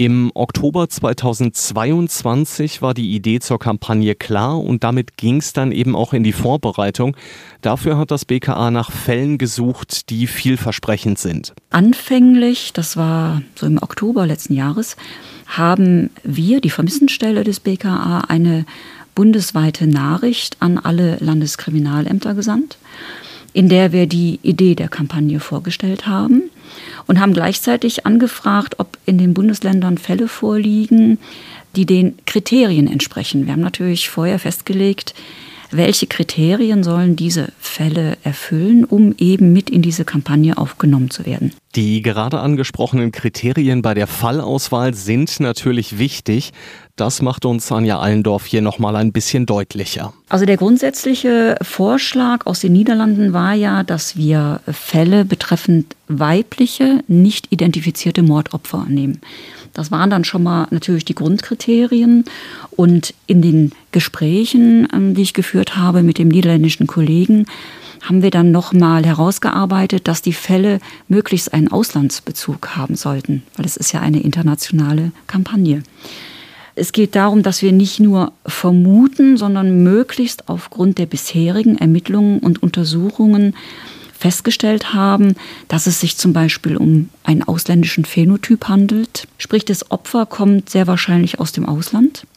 Im 0.01 0.31
Oktober 0.33 0.87
2022 0.87 2.81
war 2.81 2.93
die 2.93 3.13
Idee 3.13 3.41
zur 3.41 3.59
Kampagne 3.59 4.15
klar 4.15 4.57
und 4.57 4.85
damit 4.85 5.17
ging 5.17 5.39
es 5.39 5.51
dann 5.51 5.73
eben 5.73 5.93
auch 5.93 6.13
in 6.13 6.23
die 6.23 6.31
Vorbereitung. 6.31 7.17
Dafür 7.61 7.97
hat 7.97 8.09
das 8.09 8.23
BKA 8.23 8.71
nach 8.71 8.93
Fällen 8.93 9.37
gesucht, 9.37 10.09
die 10.09 10.27
vielversprechend 10.27 11.19
sind. 11.19 11.53
Anfänglich, 11.69 12.71
das 12.71 12.95
war 12.95 13.41
so 13.55 13.65
im 13.65 13.77
Oktober 13.83 14.25
letzten 14.25 14.53
Jahres, 14.53 14.95
haben 15.47 16.11
wir, 16.23 16.61
die 16.61 16.69
Vermissenstelle 16.69 17.43
des 17.43 17.59
BKA, 17.59 18.21
eine 18.29 18.65
bundesweite 19.15 19.85
Nachricht 19.85 20.55
an 20.61 20.77
alle 20.77 21.17
Landeskriminalämter 21.19 22.35
gesandt, 22.35 22.77
in 23.51 23.67
der 23.67 23.91
wir 23.91 24.07
die 24.07 24.39
Idee 24.43 24.75
der 24.75 24.87
Kampagne 24.87 25.41
vorgestellt 25.41 26.07
haben 26.07 26.43
und 27.09 27.19
haben 27.19 27.33
gleichzeitig 27.33 28.05
angefragt, 28.05 28.75
ob 28.77 28.99
in 29.07 29.17
den 29.17 29.33
Bundesländern 29.33 29.97
Fälle 29.97 30.27
vorliegen, 30.27 31.17
die 31.75 31.87
den 31.87 32.19
Kriterien 32.27 32.85
entsprechen. 32.85 33.47
Wir 33.47 33.53
haben 33.53 33.61
natürlich 33.63 34.09
vorher 34.09 34.37
festgelegt, 34.37 35.15
welche 35.71 36.07
Kriterien 36.07 36.83
sollen 36.83 37.15
diese 37.15 37.49
Fälle 37.59 38.17
erfüllen, 38.23 38.85
um 38.85 39.13
eben 39.17 39.53
mit 39.53 39.69
in 39.69 39.81
diese 39.81 40.05
Kampagne 40.05 40.57
aufgenommen 40.57 41.09
zu 41.09 41.25
werden? 41.25 41.53
Die 41.75 42.01
gerade 42.01 42.39
angesprochenen 42.39 43.11
Kriterien 43.11 43.81
bei 43.81 43.93
der 43.93 44.07
Fallauswahl 44.07 44.93
sind 44.93 45.39
natürlich 45.39 45.99
wichtig. 45.99 46.51
Das 46.95 47.21
macht 47.21 47.45
uns 47.45 47.71
Anja 47.71 47.99
Allendorf 47.99 48.45
hier 48.45 48.61
nochmal 48.61 48.95
ein 48.95 49.11
bisschen 49.11 49.45
deutlicher. 49.45 50.13
Also 50.27 50.45
der 50.45 50.57
grundsätzliche 50.57 51.55
Vorschlag 51.61 52.45
aus 52.45 52.59
den 52.59 52.73
Niederlanden 52.73 53.31
war 53.33 53.53
ja, 53.53 53.83
dass 53.83 54.17
wir 54.17 54.61
Fälle 54.67 55.23
betreffend 55.23 55.95
weibliche, 56.07 57.03
nicht 57.07 57.51
identifizierte 57.51 58.23
Mordopfer 58.23 58.85
nehmen. 58.89 59.21
Das 59.73 59.91
waren 59.91 60.09
dann 60.09 60.23
schon 60.23 60.43
mal 60.43 60.67
natürlich 60.71 61.05
die 61.05 61.15
Grundkriterien. 61.15 62.25
Und 62.71 63.13
in 63.27 63.41
den 63.41 63.71
Gesprächen, 63.91 64.87
ähm, 64.93 65.13
die 65.15 65.21
ich 65.21 65.33
geführt 65.33 65.77
habe 65.77 66.03
mit 66.03 66.17
dem 66.17 66.27
niederländischen 66.29 66.87
Kollegen, 66.87 67.45
haben 68.01 68.21
wir 68.21 68.31
dann 68.31 68.51
nochmal 68.51 69.05
herausgearbeitet, 69.05 70.07
dass 70.07 70.21
die 70.21 70.33
Fälle 70.33 70.79
möglichst 71.07 71.53
einen 71.53 71.67
Auslandsbezug 71.67 72.75
haben 72.75 72.95
sollten, 72.95 73.43
weil 73.57 73.65
es 73.65 73.77
ist 73.77 73.91
ja 73.91 73.99
eine 73.99 74.21
internationale 74.21 75.11
Kampagne. 75.27 75.83
Es 76.75 76.93
geht 76.93 77.15
darum, 77.15 77.43
dass 77.43 77.61
wir 77.61 77.73
nicht 77.73 77.99
nur 77.99 78.31
vermuten, 78.45 79.35
sondern 79.35 79.83
möglichst 79.83 80.47
aufgrund 80.47 80.97
der 80.97 81.07
bisherigen 81.07 81.77
Ermittlungen 81.77 82.39
und 82.39 82.63
Untersuchungen 82.63 83.53
festgestellt 84.19 84.93
haben, 84.93 85.35
dass 85.69 85.87
es 85.87 86.01
sich 86.01 86.17
zum 86.17 86.33
Beispiel 86.33 86.75
um 86.75 87.09
einen 87.23 87.41
ausländischen 87.41 88.03
Phänotyp 88.03 88.67
handelt. 88.67 89.27
Sprich, 89.37 89.63
das 89.63 89.91
Opfer 89.91 90.25
kommt 90.25 90.69
sehr 90.69 90.87
wahrscheinlich 90.87 91.39
aus 91.39 91.53
dem 91.53 91.65
Ausland. 91.65 92.27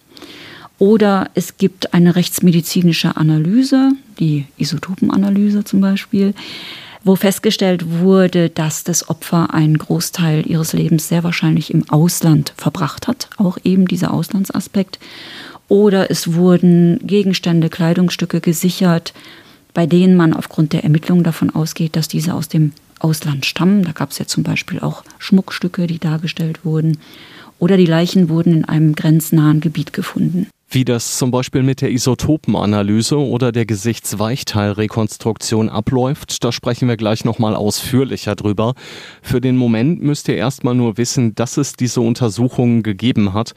Oder 0.78 1.30
es 1.34 1.56
gibt 1.58 1.92
eine 1.92 2.14
rechtsmedizinische 2.14 3.16
Analyse, 3.16 3.92
die 4.20 4.46
Isotopenanalyse 4.58 5.64
zum 5.64 5.80
Beispiel, 5.80 6.34
wo 7.04 7.16
festgestellt 7.16 7.84
wurde, 8.00 8.48
dass 8.48 8.84
das 8.84 9.08
Opfer 9.08 9.52
einen 9.52 9.76
Großteil 9.76 10.46
ihres 10.48 10.72
Lebens 10.72 11.08
sehr 11.08 11.24
wahrscheinlich 11.24 11.74
im 11.74 11.88
Ausland 11.90 12.52
verbracht 12.56 13.08
hat, 13.08 13.28
auch 13.38 13.58
eben 13.64 13.88
dieser 13.88 14.14
Auslandsaspekt. 14.14 15.00
Oder 15.68 16.12
es 16.12 16.34
wurden 16.34 17.00
Gegenstände, 17.04 17.70
Kleidungsstücke 17.70 18.40
gesichert, 18.40 19.14
bei 19.74 19.86
denen 19.86 20.16
man 20.16 20.34
aufgrund 20.34 20.72
der 20.72 20.84
Ermittlungen 20.84 21.24
davon 21.24 21.50
ausgeht, 21.50 21.96
dass 21.96 22.08
diese 22.08 22.34
aus 22.34 22.48
dem 22.48 22.72
Ausland 22.98 23.46
stammen. 23.46 23.82
Da 23.82 23.92
gab 23.92 24.10
es 24.10 24.18
ja 24.18 24.26
zum 24.26 24.42
Beispiel 24.42 24.80
auch 24.80 25.02
Schmuckstücke, 25.18 25.86
die 25.86 25.98
dargestellt 25.98 26.64
wurden. 26.64 26.98
Oder 27.58 27.76
die 27.76 27.86
Leichen 27.86 28.28
wurden 28.28 28.54
in 28.54 28.64
einem 28.64 28.94
grenznahen 28.94 29.60
Gebiet 29.60 29.92
gefunden. 29.92 30.48
Wie 30.74 30.86
das 30.86 31.18
zum 31.18 31.30
Beispiel 31.30 31.62
mit 31.62 31.82
der 31.82 31.90
Isotopenanalyse 31.90 33.18
oder 33.18 33.52
der 33.52 33.66
Gesichtsweichteilrekonstruktion 33.66 35.68
abläuft, 35.68 36.42
da 36.42 36.50
sprechen 36.50 36.88
wir 36.88 36.96
gleich 36.96 37.26
nochmal 37.26 37.54
ausführlicher 37.54 38.36
drüber. 38.36 38.72
Für 39.20 39.42
den 39.42 39.58
Moment 39.58 40.00
müsst 40.00 40.28
ihr 40.28 40.36
erstmal 40.36 40.74
nur 40.74 40.96
wissen, 40.96 41.34
dass 41.34 41.58
es 41.58 41.74
diese 41.74 42.00
Untersuchungen 42.00 42.82
gegeben 42.82 43.34
hat. 43.34 43.52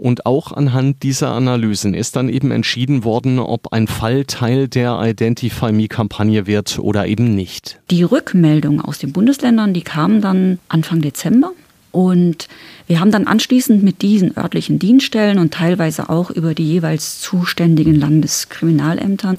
Und 0.00 0.24
auch 0.24 0.50
anhand 0.52 1.02
dieser 1.02 1.32
Analysen 1.32 1.92
ist 1.92 2.16
dann 2.16 2.30
eben 2.30 2.52
entschieden 2.52 3.04
worden, 3.04 3.38
ob 3.38 3.74
ein 3.74 3.86
Fall 3.86 4.24
Teil 4.24 4.66
der 4.66 4.98
Identify 4.98 5.72
Me-Kampagne 5.72 6.46
wird 6.46 6.78
oder 6.78 7.06
eben 7.06 7.34
nicht. 7.34 7.78
Die 7.90 8.02
Rückmeldungen 8.02 8.80
aus 8.80 8.98
den 8.98 9.12
Bundesländern, 9.12 9.74
die 9.74 9.82
kamen 9.82 10.22
dann 10.22 10.58
Anfang 10.68 11.02
Dezember. 11.02 11.52
Und 11.92 12.48
wir 12.86 12.98
haben 12.98 13.10
dann 13.10 13.26
anschließend 13.26 13.82
mit 13.82 14.00
diesen 14.00 14.34
örtlichen 14.38 14.78
Dienststellen 14.78 15.38
und 15.38 15.52
teilweise 15.52 16.08
auch 16.08 16.30
über 16.30 16.54
die 16.54 16.66
jeweils 16.66 17.20
zuständigen 17.20 17.94
Landeskriminalämtern 17.94 19.36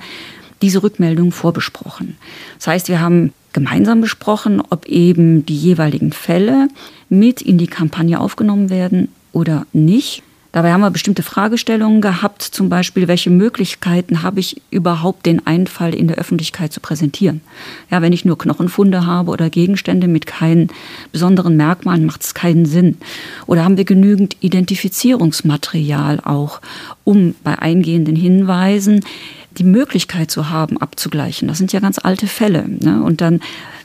diese 0.62 0.84
Rückmeldung 0.84 1.32
vorbesprochen. 1.32 2.18
Das 2.60 2.68
heißt, 2.68 2.88
wir 2.88 3.02
haben 3.02 3.34
gemeinsam 3.52 4.00
besprochen, 4.00 4.62
ob 4.70 4.86
eben 4.86 5.44
die 5.44 5.58
jeweiligen 5.58 6.12
Fälle 6.12 6.68
mit 7.10 7.42
in 7.42 7.58
die 7.58 7.66
Kampagne 7.66 8.20
aufgenommen 8.20 8.70
werden 8.70 9.08
oder 9.34 9.66
nicht. 9.74 10.22
Dabei 10.52 10.74
haben 10.74 10.82
wir 10.82 10.92
bestimmte 10.92 11.24
Fragestellungen 11.24 12.02
gehabt, 12.02 12.42
zum 12.42 12.68
Beispiel, 12.68 13.08
welche 13.08 13.30
Möglichkeiten 13.30 14.22
habe 14.22 14.42
ich 14.42 14.62
überhaupt, 14.70 15.26
den 15.26 15.46
Einfall 15.48 15.96
in 15.96 16.08
der 16.08 16.18
Öffentlichkeit 16.18 16.74
zu 16.74 16.82
präsentieren. 16.82 17.42
Ja, 17.90 18.02
wenn 18.02 18.12
ich 18.12 18.26
nur 18.26 18.38
Knochenfunde 18.38 19.06
habe 19.06 19.32
oder 19.32 19.50
Gegenstände 19.50 20.10
mit 20.10 20.26
keinen 20.26 20.70
besonderen 21.14 21.56
Merkmalen, 21.56 22.06
macht 22.06 22.24
es 22.24 22.34
keinen 22.34 22.66
Sinn. 22.66 22.98
Oder 23.48 23.64
haben 23.64 23.78
wir 23.78 23.86
genügend 23.86 24.36
Identifizierungsmaterial 24.42 26.20
auch, 26.20 26.60
um 27.06 27.36
bei 27.44 27.58
eingehenden 27.58 28.18
Hinweisen 28.18 29.06
die 29.58 29.64
Möglichkeit 29.64 30.32
zu 30.32 30.50
haben, 30.50 30.78
abzugleichen. 30.78 31.48
Das 31.48 31.58
sind 31.58 31.74
ja 31.74 31.80
ganz 31.80 31.98
alte 32.00 32.28
Fälle. 32.28 32.66
Ne? 32.68 33.02
Und 33.04 33.22
dann 33.22 33.42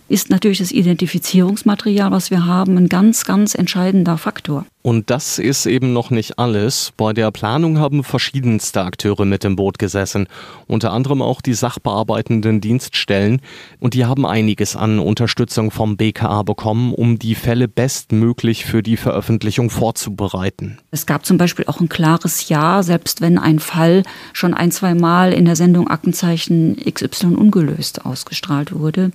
ist 0.08 0.30
natürlich 0.30 0.58
das 0.58 0.72
Identifizierungsmaterial, 0.72 2.10
was 2.10 2.30
wir 2.30 2.46
haben, 2.46 2.76
ein 2.76 2.88
ganz, 2.88 3.24
ganz 3.24 3.54
entscheidender 3.54 4.18
Faktor. 4.18 4.66
Und 4.82 5.10
das 5.10 5.40
ist 5.40 5.66
eben 5.66 5.92
noch 5.92 6.10
nicht 6.10 6.38
alles. 6.38 6.92
Bei 6.96 7.12
der 7.12 7.32
Planung 7.32 7.78
haben 7.78 8.04
verschiedenste 8.04 8.82
Akteure 8.82 9.24
mit 9.24 9.44
im 9.44 9.56
Boot 9.56 9.80
gesessen, 9.80 10.28
unter 10.68 10.92
anderem 10.92 11.22
auch 11.22 11.40
die 11.40 11.54
sachbearbeitenden 11.54 12.60
Dienststellen. 12.60 13.40
Und 13.80 13.94
die 13.94 14.04
haben 14.04 14.24
einiges 14.24 14.76
an 14.76 15.00
Unterstützung 15.00 15.72
vom 15.72 15.96
BKA 15.96 16.44
bekommen, 16.44 16.94
um 16.94 17.18
die 17.18 17.34
Fälle 17.34 17.66
bestmöglich 17.66 18.64
für 18.64 18.84
die 18.84 18.96
Veröffentlichung 18.96 19.70
vorzubereiten. 19.70 20.78
Es 20.92 21.06
gab 21.06 21.26
zum 21.26 21.36
Beispiel 21.36 21.64
auch 21.66 21.80
ein 21.80 21.88
klares 21.88 22.48
Ja, 22.48 22.84
selbst 22.84 23.20
wenn 23.20 23.38
ein 23.38 23.58
Fall 23.58 24.04
schon 24.32 24.54
ein, 24.54 24.70
zwei 24.70 24.94
Mal 24.94 25.32
in 25.32 25.46
der 25.46 25.56
Sendung 25.56 25.88
Aktenzeichen 25.88 26.76
XY 26.76 27.34
ungelöst 27.34 28.06
ausgestrahlt 28.06 28.72
wurde 28.72 29.10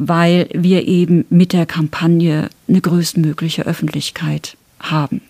weil 0.00 0.48
wir 0.54 0.86
eben 0.86 1.24
mit 1.28 1.52
der 1.52 1.66
Kampagne 1.66 2.50
eine 2.68 2.80
größtmögliche 2.80 3.66
Öffentlichkeit 3.66 4.56
haben. 4.78 5.22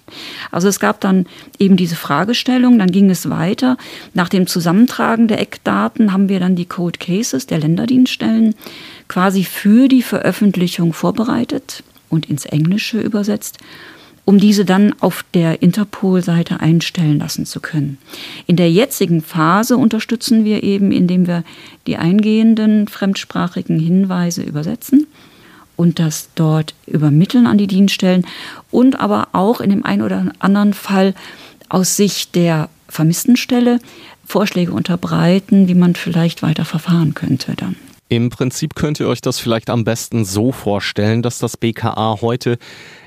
Also 0.50 0.68
es 0.68 0.78
gab 0.78 1.00
dann 1.00 1.24
eben 1.58 1.78
diese 1.78 1.96
Fragestellung, 1.96 2.78
dann 2.78 2.90
ging 2.90 3.08
es 3.08 3.30
weiter. 3.30 3.78
Nach 4.12 4.28
dem 4.28 4.46
Zusammentragen 4.46 5.26
der 5.26 5.40
Eckdaten 5.40 6.12
haben 6.12 6.28
wir 6.28 6.38
dann 6.38 6.54
die 6.54 6.66
Code 6.66 6.98
Cases 6.98 7.46
der 7.46 7.58
Länderdienststellen 7.58 8.54
quasi 9.08 9.44
für 9.44 9.88
die 9.88 10.02
Veröffentlichung 10.02 10.92
vorbereitet 10.92 11.82
und 12.10 12.26
ins 12.26 12.44
Englische 12.44 13.00
übersetzt 13.00 13.58
um 14.28 14.38
diese 14.38 14.66
dann 14.66 14.94
auf 15.00 15.24
der 15.32 15.62
Interpol-Seite 15.62 16.60
einstellen 16.60 17.18
lassen 17.18 17.46
zu 17.46 17.60
können. 17.60 17.96
In 18.46 18.56
der 18.56 18.70
jetzigen 18.70 19.22
Phase 19.22 19.78
unterstützen 19.78 20.44
wir 20.44 20.64
eben, 20.64 20.92
indem 20.92 21.26
wir 21.26 21.44
die 21.86 21.96
eingehenden 21.96 22.88
fremdsprachigen 22.88 23.78
Hinweise 23.78 24.42
übersetzen 24.42 25.06
und 25.76 25.98
das 25.98 26.28
dort 26.34 26.74
übermitteln 26.86 27.46
an 27.46 27.56
die 27.56 27.68
Dienststellen 27.68 28.26
und 28.70 29.00
aber 29.00 29.28
auch 29.32 29.62
in 29.62 29.70
dem 29.70 29.86
einen 29.86 30.02
oder 30.02 30.30
anderen 30.40 30.74
Fall 30.74 31.14
aus 31.70 31.96
Sicht 31.96 32.34
der 32.34 32.68
Vermisstenstelle 32.86 33.78
Vorschläge 34.26 34.72
unterbreiten, 34.72 35.68
wie 35.68 35.74
man 35.74 35.94
vielleicht 35.94 36.42
weiter 36.42 36.66
verfahren 36.66 37.14
könnte 37.14 37.54
dann. 37.56 37.76
Im 38.10 38.30
Prinzip 38.30 38.74
könnt 38.74 39.00
ihr 39.00 39.08
euch 39.08 39.20
das 39.20 39.38
vielleicht 39.38 39.68
am 39.68 39.84
besten 39.84 40.24
so 40.24 40.50
vorstellen, 40.50 41.20
dass 41.20 41.38
das 41.38 41.58
BKA 41.58 42.18
heute, 42.22 42.56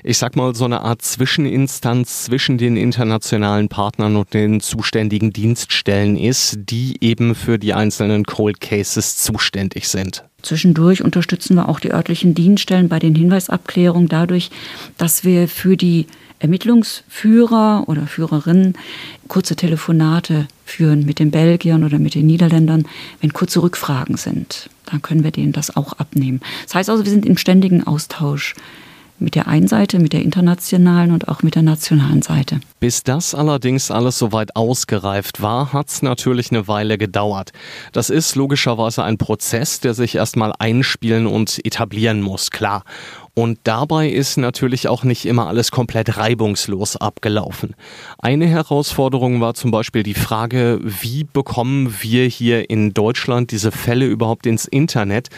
ich 0.04 0.16
sag 0.16 0.36
mal, 0.36 0.54
so 0.54 0.64
eine 0.64 0.82
Art 0.82 1.02
Zwischeninstanz 1.02 2.24
zwischen 2.24 2.56
den 2.56 2.76
internationalen 2.76 3.68
Partnern 3.68 4.14
und 4.14 4.32
den 4.32 4.60
zuständigen 4.60 5.32
Dienststellen 5.32 6.16
ist, 6.16 6.56
die 6.56 6.98
eben 7.00 7.34
für 7.34 7.58
die 7.58 7.74
einzelnen 7.74 8.24
Cold 8.24 8.60
Cases 8.60 9.16
zuständig 9.16 9.88
sind. 9.88 10.24
Zwischendurch 10.42 11.02
unterstützen 11.02 11.56
wir 11.56 11.68
auch 11.68 11.80
die 11.80 11.92
örtlichen 11.92 12.34
Dienststellen 12.34 12.88
bei 12.88 13.00
den 13.00 13.16
Hinweisabklärungen 13.16 14.08
dadurch, 14.08 14.50
dass 14.98 15.24
wir 15.24 15.48
für 15.48 15.76
die 15.76 16.06
Ermittlungsführer 16.38 17.84
oder 17.88 18.06
Führerinnen 18.06 18.74
kurze 19.26 19.56
Telefonate 19.56 20.46
führen 20.64 21.06
mit 21.06 21.18
den 21.18 21.30
Belgiern 21.30 21.84
oder 21.84 21.98
mit 21.98 22.14
den 22.14 22.26
Niederländern, 22.26 22.86
wenn 23.20 23.32
kurze 23.32 23.62
Rückfragen 23.62 24.16
sind. 24.16 24.68
Dann 24.86 25.02
können 25.02 25.24
wir 25.24 25.30
denen 25.30 25.52
das 25.52 25.76
auch 25.76 25.94
abnehmen. 25.94 26.40
Das 26.64 26.74
heißt 26.74 26.90
also, 26.90 27.04
wir 27.04 27.10
sind 27.10 27.26
im 27.26 27.36
ständigen 27.36 27.86
Austausch 27.86 28.54
mit 29.22 29.34
der 29.34 29.48
einen 29.48 29.68
Seite, 29.68 29.98
mit 29.98 30.12
der 30.12 30.22
internationalen 30.22 31.12
und 31.12 31.28
auch 31.28 31.42
mit 31.42 31.54
der 31.54 31.62
nationalen 31.62 32.22
Seite. 32.22 32.60
Bis 32.80 33.02
das 33.02 33.34
allerdings 33.34 33.90
alles 33.90 34.18
soweit 34.18 34.56
ausgereift 34.56 35.40
war, 35.40 35.72
hat 35.72 35.88
es 35.88 36.02
natürlich 36.02 36.50
eine 36.50 36.68
Weile 36.68 36.98
gedauert. 36.98 37.52
Das 37.92 38.10
ist 38.10 38.34
logischerweise 38.34 39.04
ein 39.04 39.18
Prozess, 39.18 39.80
der 39.80 39.94
sich 39.94 40.16
erstmal 40.16 40.52
einspielen 40.58 41.26
und 41.26 41.64
etablieren 41.64 42.20
muss, 42.22 42.50
klar. 42.50 42.84
Und 43.34 43.60
dabei 43.64 44.10
ist 44.10 44.36
natürlich 44.36 44.88
auch 44.88 45.04
nicht 45.04 45.24
immer 45.24 45.46
alles 45.46 45.70
komplett 45.70 46.18
reibungslos 46.18 46.96
abgelaufen. 46.96 47.74
Eine 48.18 48.46
Herausforderung 48.46 49.40
war 49.40 49.54
zum 49.54 49.70
Beispiel 49.70 50.02
die 50.02 50.12
Frage, 50.12 50.80
wie 50.82 51.24
bekommen 51.24 51.94
wir 52.02 52.26
hier 52.26 52.68
in 52.68 52.92
Deutschland 52.92 53.50
diese 53.50 53.72
Fälle 53.72 54.04
überhaupt 54.04 54.44
ins 54.44 54.66
Internet 54.66 55.30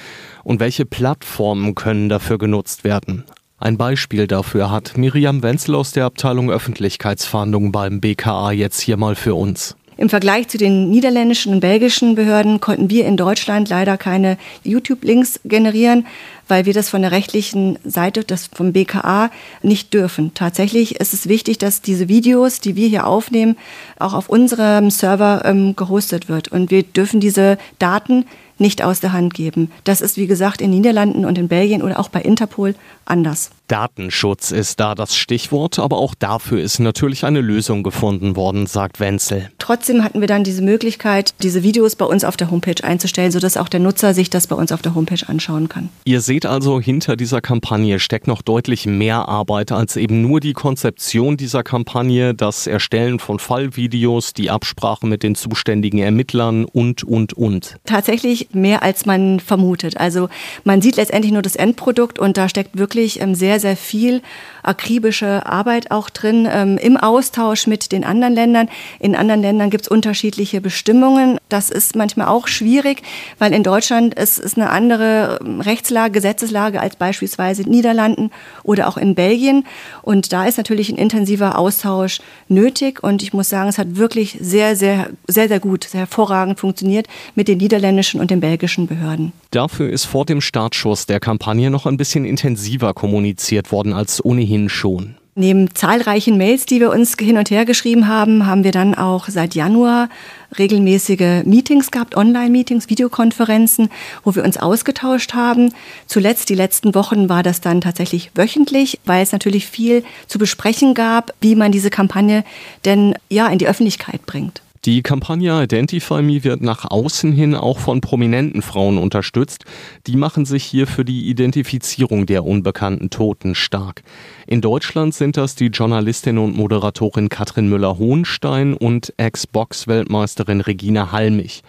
und 0.43 0.59
welche 0.59 0.87
Plattformen 0.87 1.77
können 1.77 2.09
dafür 2.09 2.39
genutzt 2.39 2.83
werden? 2.83 3.25
Ein 3.65 3.79
Beispiel 3.79 4.27
dafür 4.27 4.71
hat 4.71 4.99
Miriam 4.99 5.43
Wenzel 5.43 5.75
aus 5.75 5.93
der 5.93 6.05
Abteilung 6.05 6.51
Öffentlichkeitsfahndung 6.51 7.73
beim 7.73 7.99
BKA 7.99 8.53
jetzt 8.53 8.79
hier 8.83 8.99
mal 8.99 9.15
für 9.15 9.35
uns. 9.35 9.75
Im 9.97 10.11
Vergleich 10.11 10.49
zu 10.49 10.59
den 10.59 10.91
niederländischen 10.91 11.55
und 11.55 11.61
belgischen 11.61 12.15
Behörden 12.15 12.61
konnten 12.61 12.91
wir 12.91 13.07
in 13.07 13.17
Deutschland 13.17 13.71
leider 13.71 13.97
keine 13.97 14.37
YouTube-Links 14.65 15.41
generieren, 15.47 16.07
weil 16.47 16.67
wir 16.67 16.75
das 16.75 16.91
von 16.91 17.01
der 17.01 17.11
rechtlichen 17.11 17.79
Seite, 17.85 18.23
das 18.23 18.51
vom 18.53 18.75
BKA, 18.75 19.31
nicht 19.63 19.95
dürfen. 19.95 20.33
Tatsächlich 20.35 20.97
ist 20.97 21.15
es 21.15 21.27
wichtig, 21.27 21.57
dass 21.57 21.81
diese 21.81 22.07
Videos, 22.07 22.61
die 22.61 22.77
wir 22.77 22.89
hier 22.89 23.07
aufnehmen, 23.07 23.57
auch 23.99 24.13
auf 24.13 24.29
unserem 24.29 24.91
Server 24.91 25.41
ähm, 25.47 25.75
gehostet 25.75 26.29
wird. 26.29 26.49
Und 26.49 26.71
wir 26.71 26.83
dürfen 26.83 27.19
diese 27.19 27.57
Daten 27.79 28.27
nicht 28.59 28.83
aus 28.83 29.01
der 29.01 29.13
Hand 29.13 29.35
geben. 29.35 29.71
Das 29.85 30.01
ist, 30.01 30.17
wie 30.17 30.27
gesagt, 30.27 30.61
in 30.61 30.71
Niederlanden 30.71 31.25
und 31.25 31.39
in 31.39 31.49
Belgien 31.49 31.83
oder 31.83 31.99
auch 31.99 32.09
bei 32.09 32.21
Interpol 32.21 32.75
anders. 33.07 33.51
Datenschutz 33.69 34.51
ist 34.51 34.79
da 34.79 34.95
das 34.95 35.17
Stichwort, 35.17 35.79
aber 35.79 35.97
auch 35.97 36.15
dafür 36.15 36.61
ist 36.61 36.81
natürlich 36.81 37.25
eine 37.25 37.41
Lösung 37.41 37.83
gefunden 37.83 38.37
worden, 38.37 38.67
sagt 38.67 39.01
Wenzel. 39.01 39.51
Trotzdem 39.59 40.05
hatten 40.05 40.21
wir 40.21 40.29
dann 40.29 40.45
diese 40.45 40.61
Möglichkeit, 40.61 41.35
diese 41.43 41.63
Videos 41.63 41.97
bei 41.97 42.05
uns 42.05 42.25
auf 42.25 42.37
der 42.37 42.51
Homepage 42.51 42.83
einzustellen, 42.85 43.33
sodass 43.33 43.57
auch 43.57 43.69
der 43.69 43.81
Nutzer 43.81 44.13
sich 44.13 44.29
das 44.29 44.47
bei 44.47 44.57
uns 44.57 44.71
auf 44.71 44.83
der 44.83 44.95
Homepage 44.95 45.27
anschauen 45.27 45.69
kann. 45.69 45.89
Ihr 46.05 46.21
seht 46.21 46.45
also, 46.45 46.79
hinter 46.79 47.17
dieser 47.17 47.41
Kampagne 47.41 47.99
steckt 47.99 48.27
noch 48.27 48.43
deutlich 48.43 48.85
mehr 48.87 49.29
Arbeit 49.29 49.73
als 49.73 49.97
eben 49.97 50.21
nur 50.21 50.41
die 50.41 50.53
Konzeption 50.53 51.39
dieser 51.39 51.63
Kampagne, 51.63 52.35
das 52.35 52.67
Erstellen 52.67 53.19
von 53.19 53.39
Fallvideos, 53.39 54.35
die 54.35 54.51
Absprache 54.51 55.07
mit 55.07 55.23
den 55.23 55.35
zuständigen 55.35 56.01
Ermittlern 56.01 56.67
und, 56.67 57.03
und, 57.03 57.33
und. 57.33 57.77
Tatsächlich 57.87 58.49
mehr 58.53 58.83
als 58.83 59.07
man 59.07 59.41
vermutet. 59.41 59.97
Also 59.97 60.29
man 60.65 60.83
sieht 60.83 60.97
letztendlich 60.97 61.33
nur 61.33 61.43
das 61.43 61.57
Endprodukt 61.57 62.19
und 62.19 62.37
da 62.37 62.49
steckt 62.49 62.77
wirklich 62.77 62.94
ähm, 62.95 63.35
sehr, 63.35 63.61
sehr 63.61 63.77
viel 63.77 64.23
akribische 64.65 65.47
Arbeit 65.47 65.91
auch 65.91 66.11
drin 66.11 66.49
ähm, 66.51 66.79
im 66.79 66.97
Austausch 66.97 67.67
mit 67.67 67.93
den 67.93 68.05
anderen 68.05 68.35
Ländern. 68.35 68.69
In 68.99 69.15
anderen 69.15 69.43
Ländern 69.43 69.71
gibt 69.71 69.85
es 69.85 69.89
unterschiedliche 69.89 70.61
Bestimmungen. 70.61 71.39
Das 71.49 71.71
ist 71.71 71.97
manchmal 71.97 72.29
auch 72.29 72.49
schwierig, 72.49 73.03
weil 73.39 73.53
in 73.53 73.63
Deutschland 73.63 74.15
ist, 74.15 74.39
ist 74.39 74.57
eine 74.57 74.71
andere 74.71 75.39
ähm, 75.45 75.61
Rechtslage, 75.61 76.13
Gesetzeslage 76.13 76.81
als 76.81 76.97
beispielsweise 76.97 77.63
in 77.63 77.71
Niederlanden 77.71 78.31
oder 78.63 78.89
auch 78.89 78.97
in 78.97 79.15
Belgien. 79.15 79.67
Und 80.03 80.33
da 80.33 80.47
ist 80.47 80.57
natürlich 80.57 80.89
ein 80.89 80.97
intensiver 80.97 81.59
Austausch 81.59 82.21
nötig. 82.49 83.03
Und 83.03 83.23
ich 83.23 83.33
muss 83.33 83.49
sagen, 83.49 83.69
es 83.69 83.79
hat 83.79 83.97
wirklich 83.97 84.39
sehr, 84.41 84.77
sehr, 84.77 85.11
sehr, 85.27 85.49
sehr 85.49 85.61
gut, 85.61 85.85
sehr 85.85 86.01
hervorragend 86.01 86.59
funktioniert 86.59 87.07
mit 87.35 87.49
den 87.49 87.59
niederländischen 87.59 88.21
und 88.21 88.31
den 88.31 88.41
belgischen 88.41 88.87
Behörden. 88.87 89.33
Dafür 89.51 89.91
ist 89.91 90.05
vor 90.05 90.25
dem 90.25 90.41
Startschuss 90.41 91.07
der 91.07 91.21
Kampagne 91.21 91.71
noch 91.71 91.87
ein 91.87 91.97
bisschen 91.97 92.25
intensiver 92.25 92.84
kommuniziert 92.93 93.73
worden 93.73 93.93
als 93.93 94.25
ohnehin 94.25 94.69
schon. 94.69 95.15
Neben 95.37 95.75
zahlreichen 95.75 96.37
Mails, 96.37 96.65
die 96.65 96.79
wir 96.79 96.91
uns 96.91 97.17
hin 97.19 97.39
und 97.39 97.51
her 97.51 97.65
geschrieben 97.65 98.07
haben, 98.07 98.47
haben 98.47 98.63
wir 98.63 98.71
dann 98.71 98.95
auch 98.95 99.29
seit 99.29 99.57
Januar 99.57 100.09
regelmäßige 100.57 101.45
Meetings 101.45 101.91
gehabt, 101.91 102.17
Online-Meetings, 102.17 102.89
Videokonferenzen, 102.89 103.89
wo 104.23 104.37
wir 104.37 104.45
uns 104.45 104.59
ausgetauscht 104.59 105.35
haben. 105.35 105.73
Zuletzt, 106.07 106.51
die 106.51 106.55
letzten 106.55 106.95
Wochen, 106.95 107.29
war 107.29 107.43
das 107.43 107.61
dann 107.61 107.81
tatsächlich 107.81 108.31
wöchentlich, 108.37 109.01
weil 109.07 109.25
es 109.25 109.33
natürlich 109.33 109.67
viel 109.67 110.05
zu 110.29 110.39
besprechen 110.39 110.95
gab, 110.95 111.35
wie 111.41 111.57
man 111.57 111.73
diese 111.73 111.91
Kampagne 111.91 112.45
denn 112.85 113.17
ja 113.29 113.49
in 113.49 113.59
die 113.59 113.67
Öffentlichkeit 113.67 114.25
bringt. 114.27 114.63
Die 114.85 115.03
Kampagne 115.03 115.63
Identify 115.63 116.21
Me 116.21 116.45
wird 116.45 116.61
nach 116.61 116.85
außen 116.85 117.33
hin 117.33 117.55
auch 117.55 117.79
von 117.79 118.03
prominenten 118.03 118.61
Frauen 118.61 118.99
unterstützt. 118.99 119.65
Die 120.07 120.17
machen 120.17 120.45
sich 120.45 120.63
hier 120.63 120.87
für 120.87 121.07
die 121.07 121.31
Identifizierung 121.31 122.27
der 122.27 122.45
unbekannten 122.45 123.09
Toten 123.09 123.55
stark. 123.55 124.03
In 124.47 124.61
Deutschland 124.61 125.15
sind 125.15 125.39
das 125.39 125.55
die 125.55 125.69
Journalistin 125.69 126.37
und 126.37 126.55
Moderatorin 126.55 127.31
Katrin 127.31 127.71
Müller-Hohenstein 127.71 128.75
und 128.75 129.15
Ex-Box-Weltmeisterin 129.17 130.61
Regina 130.61 131.13
Halmich. 131.13 131.63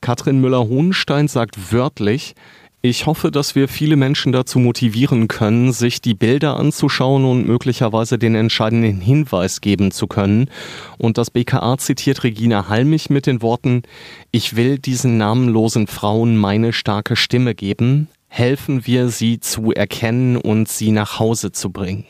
Katrin 0.00 0.40
Müller-Hohenstein 0.40 1.26
sagt 1.26 1.72
wörtlich, 1.72 2.36
ich 2.82 3.04
hoffe, 3.04 3.30
dass 3.30 3.54
wir 3.54 3.68
viele 3.68 3.96
Menschen 3.96 4.32
dazu 4.32 4.58
motivieren 4.58 5.28
können, 5.28 5.72
sich 5.72 6.00
die 6.00 6.14
Bilder 6.14 6.56
anzuschauen 6.56 7.26
und 7.26 7.46
möglicherweise 7.46 8.18
den 8.18 8.34
entscheidenden 8.34 9.02
Hinweis 9.02 9.60
geben 9.60 9.90
zu 9.90 10.06
können. 10.06 10.48
Und 10.96 11.18
das 11.18 11.30
BKA 11.30 11.76
zitiert 11.76 12.24
Regina 12.24 12.68
Halmich 12.68 13.10
mit 13.10 13.26
den 13.26 13.42
Worten, 13.42 13.82
ich 14.30 14.56
will 14.56 14.78
diesen 14.78 15.18
namenlosen 15.18 15.88
Frauen 15.88 16.38
meine 16.38 16.72
starke 16.72 17.16
Stimme 17.16 17.54
geben. 17.54 18.08
Helfen 18.28 18.86
wir, 18.86 19.08
sie 19.08 19.40
zu 19.40 19.72
erkennen 19.72 20.38
und 20.38 20.68
sie 20.68 20.90
nach 20.90 21.18
Hause 21.18 21.52
zu 21.52 21.70
bringen. 21.70 22.06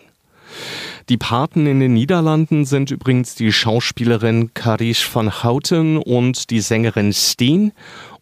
Die 1.08 1.16
Paten 1.16 1.66
in 1.66 1.80
den 1.80 1.94
Niederlanden 1.94 2.64
sind 2.64 2.92
übrigens 2.92 3.34
die 3.34 3.52
Schauspielerin 3.52 4.54
Carice 4.54 5.08
van 5.12 5.42
Houten 5.42 5.96
und 5.96 6.50
die 6.50 6.60
Sängerin 6.60 7.12
Steen 7.12 7.72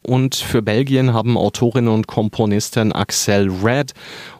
und 0.09 0.35
für 0.35 0.63
Belgien 0.63 1.13
haben 1.13 1.37
Autorin 1.37 1.87
und 1.87 2.07
Komponistin 2.07 2.93
Axel 2.93 3.51
Red 3.63 3.93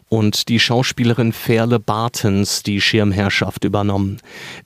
und 0.09 0.49
die 0.49 0.59
Schauspielerin 0.59 1.31
Ferle 1.31 1.79
Bartens 1.79 2.63
die 2.63 2.81
Schirmherrschaft 2.81 3.63
übernommen. 3.63 4.17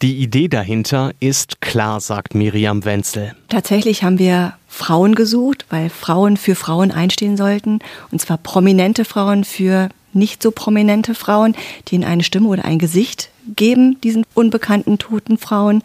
Die 0.02 0.16
Idee 0.16 0.48
dahinter 0.48 1.12
ist 1.20 1.60
klar, 1.60 2.00
sagt 2.00 2.34
Miriam 2.34 2.86
Wenzel. 2.86 3.36
Tatsächlich 3.50 4.04
haben 4.04 4.20
wir 4.20 4.54
Frauen 4.68 5.16
gesucht, 5.16 5.66
weil 5.70 5.90
Frauen 5.90 6.38
für 6.38 6.56
Frauen 6.56 6.92
einstehen 6.92 7.36
sollten, 7.38 7.80
und 8.12 8.20
zwar 8.22 8.38
prominente 8.38 9.04
Frauen 9.06 9.44
für 9.44 9.90
nicht 10.16 10.44
so 10.44 10.52
prominente 10.52 11.16
Frauen, 11.16 11.56
die 11.88 11.96
ihnen 11.96 12.04
eine 12.04 12.24
Stimme 12.24 12.48
oder 12.48 12.66
ein 12.66 12.80
Gesicht 12.80 13.30
geben, 13.56 14.00
diesen 14.02 14.26
unbekannten 14.34 14.98
toten 14.98 15.38
Frauen. 15.38 15.84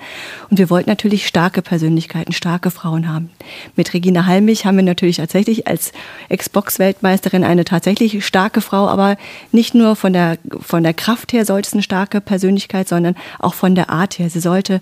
Und 0.51 0.59
wir 0.59 0.71
wollten 0.71 0.91
natürlich 0.91 1.27
starke 1.27 1.63
Persönlichkeiten, 1.63 2.33
starke 2.33 2.71
Frauen 2.71 3.09
haben. 3.09 3.31
Mit 3.77 3.95
Regina 3.95 4.27
Halmich 4.27 4.65
haben 4.65 4.77
wir 4.77 4.85
natürlich 4.85 5.17
tatsächlich 5.17 5.67
als 5.67 5.93
Ex-Box-Weltmeisterin 6.29 7.45
eine 7.45 7.65
tatsächlich 7.65 8.25
starke 8.25 8.61
Frau, 8.61 8.89
aber 8.89 9.17
nicht 9.53 9.75
nur 9.75 9.97
von 9.97 10.13
der, 10.13 10.39
von 10.61 10.83
der 10.83 10.95
Kraft 10.95 11.33
her 11.33 11.45
sollte 11.45 11.69
es 11.69 11.73
eine 11.73 11.83
starke 11.83 12.21
Persönlichkeit, 12.21 12.89
sondern 12.89 13.17
auch 13.39 13.55
von 13.55 13.75
der 13.75 13.91
Art 13.91 14.19
her. 14.19 14.31
Sie 14.31 14.41
sollte 14.41 14.81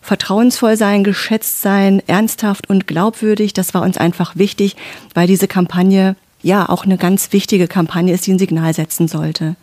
vertrauensvoll 0.00 0.76
sein, 0.76 1.04
geschätzt 1.04 1.60
sein, 1.60 2.02
ernsthaft 2.06 2.68
und 2.68 2.86
glaubwürdig. 2.86 3.52
Das 3.52 3.74
war 3.74 3.82
uns 3.82 3.98
einfach 3.98 4.36
wichtig, 4.36 4.76
weil 5.14 5.26
diese 5.26 5.48
Kampagne 5.48 6.16
ja 6.48 6.68
auch 6.68 6.84
eine 6.84 6.98
ganz 6.98 7.32
wichtige 7.32 7.68
Kampagne 7.68 8.12
ist, 8.12 8.26
die 8.26 8.32
ein 8.32 8.38
Signal 8.38 8.74
setzen 8.74 9.06
sollte. 9.06 9.54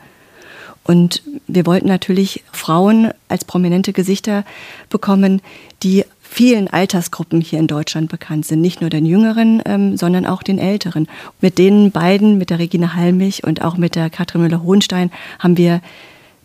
Und 0.83 1.23
wir 1.47 1.65
wollten 1.65 1.87
natürlich 1.87 2.43
Frauen 2.51 3.11
als 3.27 3.43
prominente 3.43 3.91
Gesichter 3.91 4.45
bekommen, 4.89 5.41
die 5.81 6.05
vielen 6.21 6.67
Altersgruppen 6.67 7.41
hier 7.41 7.59
in 7.59 7.67
Deutschland 7.67 8.09
bekannt 8.09 8.45
sind. 8.45 8.61
Nicht 8.61 8.81
nur 8.81 8.89
den 8.89 9.05
Jüngeren, 9.05 9.63
ähm, 9.65 9.97
sondern 9.97 10.25
auch 10.25 10.43
den 10.43 10.59
Älteren. 10.59 11.07
Mit 11.41 11.57
den 11.57 11.91
beiden, 11.91 12.37
mit 12.37 12.51
der 12.51 12.59
Regine 12.59 12.95
Halmich 12.95 13.43
und 13.43 13.63
auch 13.63 13.77
mit 13.77 13.95
der 13.95 14.09
Katrin 14.09 14.41
Müller-Hohenstein, 14.41 15.11
haben 15.39 15.57
wir 15.57 15.81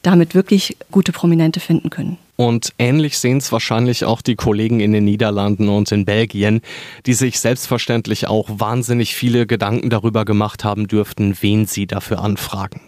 damit 0.03 0.35
wirklich 0.35 0.77
gute 0.91 1.13
Prominente 1.13 1.61
finden 1.61 1.91
können. 1.91 2.17
Und 2.41 2.73
ähnlich 2.79 3.19
sehen 3.19 3.37
es 3.37 3.53
wahrscheinlich 3.53 4.07
auch 4.07 4.23
die 4.23 4.35
Kollegen 4.35 4.81
in 4.81 4.93
den 4.93 5.05
Niederlanden 5.05 5.69
und 5.69 5.93
in 5.93 6.07
Belgien, 6.07 6.63
die 7.05 7.13
sich 7.13 7.39
selbstverständlich 7.39 8.29
auch 8.29 8.49
wahnsinnig 8.49 9.15
viele 9.15 9.47
Gedanken 9.47 9.91
darüber 9.91 10.25
gemacht 10.25 10.65
haben 10.65 10.89
dürften, 10.89 11.37
wen 11.43 11.67
sie 11.67 11.87
dafür 11.87 12.21
anfragen. 12.21 12.81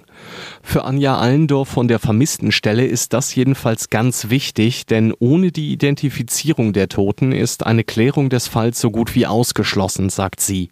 Für 0.63 0.85
Anja 0.85 1.19
Allendorf 1.19 1.69
von 1.69 1.87
der 1.87 1.99
Vermisstenstelle 1.99 2.87
ist 2.87 3.13
das 3.13 3.35
jedenfalls 3.35 3.91
ganz 3.91 4.31
wichtig, 4.31 4.87
denn 4.87 5.13
ohne 5.19 5.53
die 5.53 5.71
Identifizierung 5.71 6.73
der 6.73 6.89
Toten 6.89 7.33
ist 7.33 7.67
eine 7.67 7.85
Klärung 7.85 8.31
des 8.31 8.49
Falls 8.49 8.81
so 8.81 8.91
gut 8.91 9.15
wie 9.15 9.27
ausgeschlossen, 9.27 10.09
sagt 10.09 10.41
sie 10.41 10.71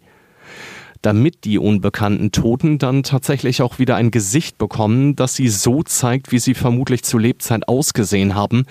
damit 1.01 1.45
die 1.45 1.57
unbekannten 1.57 2.31
Toten 2.31 2.77
dann 2.77 3.03
tatsächlich 3.03 3.61
auch 3.61 3.79
wieder 3.79 3.95
ein 3.95 4.11
Gesicht 4.11 4.57
bekommen, 4.57 5.15
das 5.15 5.35
sie 5.35 5.49
so 5.49 5.83
zeigt, 5.83 6.31
wie 6.31 6.39
sie 6.39 6.53
vermutlich 6.53 7.03
zu 7.03 7.17
Lebzeit 7.17 7.67
ausgesehen 7.67 8.35
haben, 8.35 8.65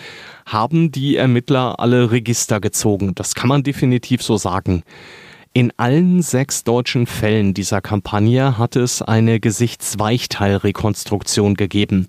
haben 0.47 0.93
die 0.93 1.17
Ermittler 1.17 1.81
alle 1.81 2.11
Register 2.11 2.61
gezogen. 2.61 3.15
Das 3.15 3.35
kann 3.35 3.49
man 3.49 3.63
definitiv 3.63 4.23
so 4.23 4.37
sagen. 4.37 4.83
In 5.53 5.73
allen 5.79 6.23
sechs 6.23 6.63
deutschen 6.63 7.09
Fällen 7.09 7.55
dieser 7.55 7.81
Kampagne 7.81 8.57
hat 8.57 8.77
es 8.77 9.03
eine 9.03 9.41
Gesichtsweichteilrekonstruktion 9.41 11.55
gegeben. 11.55 12.07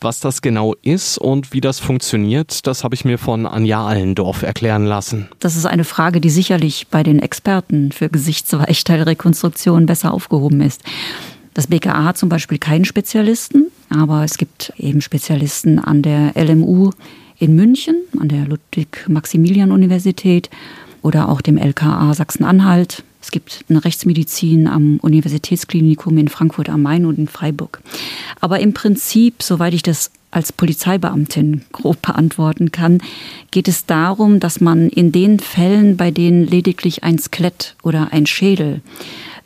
Was 0.00 0.18
das 0.18 0.42
genau 0.42 0.74
ist 0.82 1.16
und 1.16 1.52
wie 1.52 1.60
das 1.60 1.78
funktioniert, 1.78 2.66
das 2.66 2.82
habe 2.82 2.96
ich 2.96 3.04
mir 3.04 3.16
von 3.16 3.46
Anja 3.46 3.86
Allendorf 3.86 4.42
erklären 4.42 4.86
lassen. 4.86 5.28
Das 5.38 5.54
ist 5.54 5.66
eine 5.66 5.84
Frage, 5.84 6.20
die 6.20 6.30
sicherlich 6.30 6.88
bei 6.88 7.04
den 7.04 7.20
Experten 7.20 7.92
für 7.92 8.08
Gesichtsweichteilrekonstruktion 8.08 9.86
besser 9.86 10.12
aufgehoben 10.12 10.60
ist. 10.60 10.82
Das 11.54 11.68
BKA 11.68 12.06
hat 12.06 12.18
zum 12.18 12.28
Beispiel 12.28 12.58
keinen 12.58 12.84
Spezialisten, 12.84 13.68
aber 13.88 14.24
es 14.24 14.36
gibt 14.36 14.72
eben 14.78 15.00
Spezialisten 15.00 15.78
an 15.78 16.02
der 16.02 16.32
LMU 16.34 16.90
in 17.38 17.54
München, 17.54 17.94
an 18.18 18.28
der 18.28 18.46
Ludwig-Maximilian-Universität 18.46 20.50
oder 21.02 21.28
auch 21.28 21.40
dem 21.40 21.56
LKA 21.56 22.14
Sachsen-Anhalt. 22.14 23.04
Es 23.22 23.30
gibt 23.30 23.64
eine 23.68 23.84
Rechtsmedizin 23.84 24.66
am 24.66 24.98
Universitätsklinikum 24.98 26.16
in 26.16 26.28
Frankfurt 26.28 26.68
am 26.70 26.82
Main 26.82 27.04
und 27.04 27.18
in 27.18 27.28
Freiburg. 27.28 27.80
Aber 28.40 28.60
im 28.60 28.72
Prinzip, 28.72 29.42
soweit 29.42 29.74
ich 29.74 29.82
das 29.82 30.10
als 30.30 30.52
Polizeibeamtin 30.52 31.62
grob 31.72 32.00
beantworten 32.02 32.70
kann, 32.70 33.02
geht 33.50 33.68
es 33.68 33.84
darum, 33.86 34.40
dass 34.40 34.60
man 34.60 34.88
in 34.88 35.12
den 35.12 35.40
Fällen, 35.40 35.96
bei 35.96 36.10
denen 36.10 36.46
lediglich 36.46 37.02
ein 37.02 37.18
Skelett 37.18 37.74
oder 37.82 38.12
ein 38.12 38.26
Schädel 38.26 38.80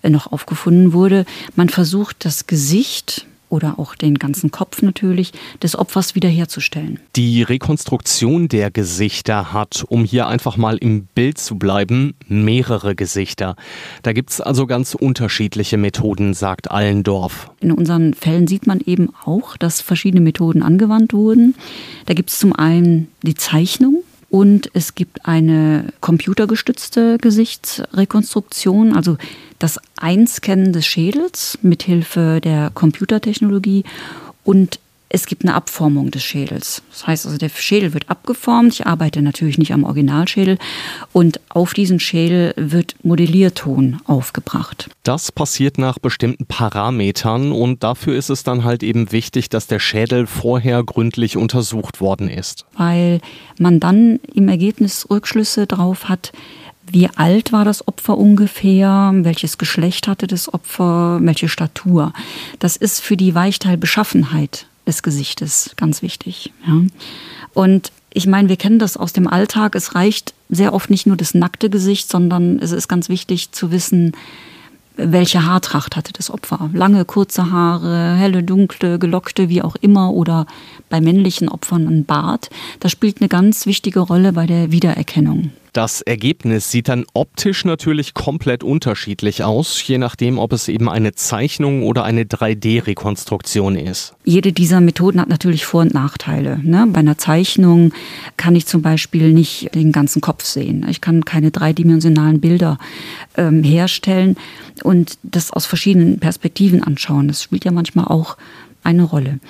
noch 0.03 0.31
aufgefunden 0.31 0.93
wurde, 0.93 1.25
man 1.57 1.71
versucht, 1.71 2.25
das 2.25 2.47
Gesicht 2.47 3.27
oder 3.55 3.79
auch 3.79 3.95
den 3.95 4.19
ganzen 4.19 4.51
Kopf 4.51 4.83
natürlich 4.83 5.33
des 5.63 5.79
Opfers 5.79 6.17
wiederherzustellen. 6.17 6.99
Die 7.15 7.43
Rekonstruktion 7.43 8.49
der 8.49 8.73
Gesichter 8.73 9.53
hat, 9.53 9.85
um 9.89 10.05
hier 10.05 10.27
einfach 10.27 10.57
mal 10.57 10.77
im 10.77 11.07
Bild 11.15 11.39
zu 11.39 11.55
bleiben, 11.55 12.15
mehrere 12.27 12.97
Gesichter. 12.97 13.55
Da 14.03 14.13
gibt 14.13 14.31
es 14.31 14.41
also 14.41 14.67
ganz 14.67 14.95
unterschiedliche 14.95 15.79
Methoden, 15.79 16.35
sagt 16.35 16.73
Allendorf. 16.73 17.53
In 17.61 17.71
unseren 17.71 18.15
Fällen 18.15 18.49
sieht 18.49 18.67
man 18.67 18.81
eben 18.81 19.11
auch, 19.25 19.57
dass 19.57 19.81
verschiedene 19.81 20.21
Methoden 20.21 20.63
angewandt 20.63 21.13
wurden. 21.13 21.55
Da 22.07 22.15
gibt 22.15 22.31
es 22.31 22.41
zum 22.41 22.53
einen 22.53 23.07
die 23.23 23.35
Zeichnung, 23.35 24.03
und 24.35 24.69
es 24.75 24.97
gibt 24.97 25.27
eine 25.27 25.93
computergestützte 26.01 27.19
Gesichtsrekonstruktion, 27.19 28.97
also 28.97 29.17
das 29.59 29.79
Einscannen 29.97 30.73
des 30.73 30.87
Schädels 30.87 31.59
mithilfe 31.63 32.41
der 32.43 32.71
Computertechnologie 32.75 33.85
und 34.45 34.79
es 35.15 35.27
gibt 35.27 35.45
eine 35.45 35.55
Abformung 35.55 36.11
des 36.11 36.25
Schädels. 36.25 36.83
Das 36.91 37.07
heißt 37.07 37.27
also, 37.27 37.39
der 37.39 37.49
Schädel 37.49 37.95
wird 37.95 38.11
abgeformt. 38.11 38.73
Ich 38.73 38.87
arbeite 38.87 39.23
natürlich 39.23 39.59
nicht 39.59 39.73
am 39.73 39.85
Originalschädel. 39.85 40.59
Und 41.13 41.39
auf 41.51 41.73
diesen 41.73 42.01
Schädel 42.01 42.53
wird 42.57 42.97
Modellierton 43.05 44.01
aufgebracht. 44.07 44.91
Das 45.05 45.31
passiert 45.31 45.79
nach 45.79 46.01
bestimmten 46.01 46.47
Parametern 46.47 47.53
und 47.53 47.85
dafür 47.85 48.17
ist 48.17 48.29
es 48.29 48.43
dann 48.43 48.65
halt 48.65 48.83
eben 48.83 49.13
wichtig, 49.13 49.49
dass 49.51 49.69
der 49.69 49.79
Schädel 49.79 50.27
vorher 50.27 50.83
gründlich 50.83 51.37
untersucht 51.37 52.01
worden 52.01 52.29
ist. 52.29 52.65
Weil 52.77 53.21
man 53.57 53.79
dann 53.79 54.19
im 54.35 54.49
Ergebnis 54.49 55.07
Rückschlüsse 55.09 55.69
drauf 55.69 56.09
hat, 56.09 56.33
wie 56.87 57.09
alt 57.09 57.53
war 57.53 57.65
das 57.65 57.87
Opfer 57.89 58.17
ungefähr? 58.19 59.11
Welches 59.15 59.59
Geschlecht 59.59 60.09
hatte 60.09 60.27
das 60.27 60.53
Opfer? 60.53 61.19
Welche 61.23 61.49
Statur? 61.49 62.13
Das 62.59 62.77
ist 62.77 63.01
für 63.01 63.17
die 63.17 63.35
Weichteilbeschaffenheit 63.35 64.67
des 64.87 65.03
Gesichtes 65.03 65.73
ganz 65.77 66.03
wichtig. 66.03 66.53
Ja. 66.67 66.83
Und 67.55 67.93
ich 68.13 68.27
meine, 68.27 68.49
wir 68.49 68.57
kennen 68.57 68.79
das 68.79 68.97
aus 68.97 69.13
dem 69.13 69.27
Alltag. 69.27 69.75
Es 69.75 69.95
reicht 69.95 70.35
sehr 70.49 70.73
oft 70.73 70.91
nicht 70.91 71.07
nur 71.07 71.17
das 71.17 71.35
nackte 71.35 71.71
Gesicht, 71.71 72.11
sondern 72.11 72.59
es 72.61 72.71
ist 72.71 72.87
ganz 72.89 73.09
wichtig 73.09 73.53
zu 73.53 73.73
wissen, 73.73 74.13
welche 74.97 75.45
Haartracht 75.45 75.97
hatte 75.97 76.13
das 76.13 76.31
Opfer. 76.31 76.71
Lange, 76.73 77.05
kurze 77.05 77.51
Haare, 77.51 78.15
helle, 78.15 78.45
dunkle, 78.45 78.99
gelockte, 78.99 79.49
wie 79.49 79.63
auch 79.63 79.75
immer, 79.77 80.13
oder 80.13 80.47
bei 80.89 81.01
männlichen 81.01 81.49
Opfern 81.49 81.89
ein 81.89 82.05
Bart. 82.05 82.51
Das 82.79 82.93
spielt 82.93 83.21
eine 83.21 83.29
ganz 83.29 83.67
wichtige 83.67 84.01
Rolle 84.01 84.33
bei 84.33 84.47
der 84.47 84.71
Wiedererkennung. 84.71 85.51
Das 85.75 86.01
Ergebnis 86.03 86.71
sieht 86.71 86.89
dann 86.89 87.05
optisch 87.15 87.65
natürlich 87.65 88.15
komplett 88.15 88.63
unterschiedlich 88.63 89.43
aus, 89.43 89.85
je 89.85 89.99
nachdem, 89.99 90.39
ob 90.39 90.53
es 90.53 90.69
eben 90.69 90.89
eine 90.89 91.17
Zeichnung 91.17 91.83
oder 91.83 92.05
eine 92.05 92.23
3D-Rekonstruktion 92.23 93.75
ist. 93.75 94.15
Jede 94.25 94.53
dieser 94.53 94.81
Methoden 94.81 95.21
hat 95.21 95.29
natürlich 95.29 95.67
Vor- 95.67 95.81
und 95.81 95.93
Nachteile. 95.93 96.61
Ne? 96.63 96.87
Bei 96.93 97.01
einer 97.01 97.19
Zeichnung 97.19 97.93
kann 98.37 98.55
ich 98.55 98.67
zum 98.67 98.83
Beispiel 98.83 99.33
nicht 99.33 99.75
den 99.75 99.91
ganzen 99.91 100.21
Kopf 100.21 100.45
sehen. 100.45 100.87
Ich 100.89 101.01
kann 101.01 101.25
keine 101.25 101.51
dreidimensionalen 101.51 102.41
Bilder 102.41 102.79
ähm, 103.37 103.65
herstellen 103.65 104.37
und 104.85 105.19
das 105.25 105.53
aus 105.53 105.67
verschiedenen 105.67 106.21
Perspektiven 106.21 106.85
anschauen. 106.85 107.27
Das 107.27 107.43
spielt 107.43 107.65
ja 107.65 107.73
manchmal 107.73 108.05
auch 108.05 108.37
eine 108.85 109.03
Rolle. 109.03 109.41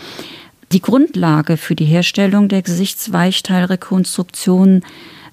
Die 0.73 0.81
Grundlage 0.81 1.59
für 1.59 1.75
die 1.75 1.85
Herstellung 1.85 2.49
der 2.49 2.63
Gesichtsweichteilrekonstruktion 2.63 4.81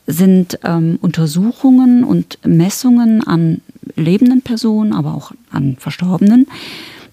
sind 0.08 0.60
ähm, 0.64 0.98
Untersuchungen 1.02 2.04
und 2.04 2.40
Messungen 2.46 3.26
an 3.26 3.62
lebenden 3.96 4.42
Personen, 4.42 4.94
aber 4.94 5.14
auch 5.14 5.32
an 5.52 5.76
Verstorbenen, 5.78 6.48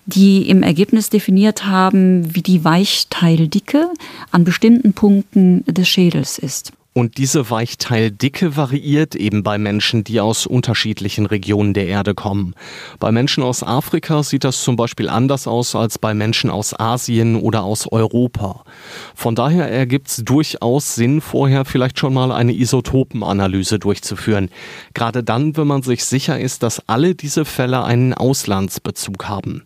die 0.07 0.49
im 0.49 0.63
Ergebnis 0.63 1.11
definiert 1.11 1.67
haben, 1.67 2.35
wie 2.35 2.43
die 2.43 2.65
Weichteildicke 2.65 3.89
an 4.31 4.45
bestimmten 4.45 4.95
Punkten 4.95 5.65
des 5.67 5.89
Schädels 5.89 6.39
ist. 6.39 6.73
Und 6.95 7.19
diese 7.19 7.49
Weichteildicke 7.49 8.57
variiert 8.57 9.15
eben 9.15 9.45
bei 9.45 9.57
Menschen, 9.57 10.03
die 10.03 10.21
aus 10.21 10.47
unterschiedlichen 10.47 11.27
Regionen 11.27 11.73
der 11.73 11.87
Erde 11.87 12.13
kommen. 12.15 12.55
Bei 12.99 13.13
Menschen 13.13 13.45
aus 13.45 13.63
Afrika 13.63 14.25
sieht 14.25 14.43
das 14.43 14.65
zum 14.65 14.75
Beispiel 14.75 15.09
anders 15.09 15.47
aus 15.47 15.77
als 15.77 15.99
bei 15.99 16.13
Menschen 16.13 16.51
aus 16.51 16.79
Asien 16.79 17.37
oder 17.37 17.63
aus 17.63 17.87
Europa. 17.87 18.65
Von 19.15 19.37
daher 19.37 19.71
ergibt 19.71 20.09
es 20.09 20.17
durchaus 20.25 20.97
Sinn, 20.97 21.21
vorher 21.21 21.65
vielleicht 21.65 22.01
schon 22.01 22.15
mal 22.15 22.33
eine 22.33 22.53
Isotopenanalyse 22.53 23.79
durchzuführen. 23.79 24.51
Gerade 24.93 25.23
dann, 25.23 25.57
wenn 25.57 25.69
man 25.69 25.83
sich 25.83 26.05
sicher 26.05 26.41
ist, 26.41 26.65
dass 26.65 26.83
alle 26.89 27.15
diese 27.15 27.45
Fälle 27.45 27.85
einen 27.85 28.13
Auslandsbezug 28.13 29.29
haben. 29.29 29.63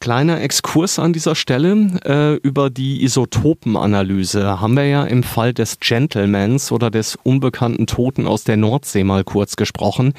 Kleiner 0.00 0.40
Exkurs 0.40 0.98
an 0.98 1.12
dieser 1.12 1.34
Stelle 1.34 1.98
äh, 2.04 2.34
über 2.46 2.70
die 2.70 3.02
Isotopenanalyse 3.04 4.60
haben 4.60 4.74
wir 4.74 4.86
ja 4.86 5.04
im 5.04 5.22
Fall 5.22 5.52
des 5.52 5.80
Gentlemans 5.80 6.72
oder 6.72 6.90
des 6.90 7.16
unbekannten 7.22 7.86
Toten 7.86 8.26
aus 8.26 8.44
der 8.44 8.56
Nordsee 8.56 9.04
mal 9.04 9.24
kurz 9.24 9.56
gesprochen. 9.56 10.14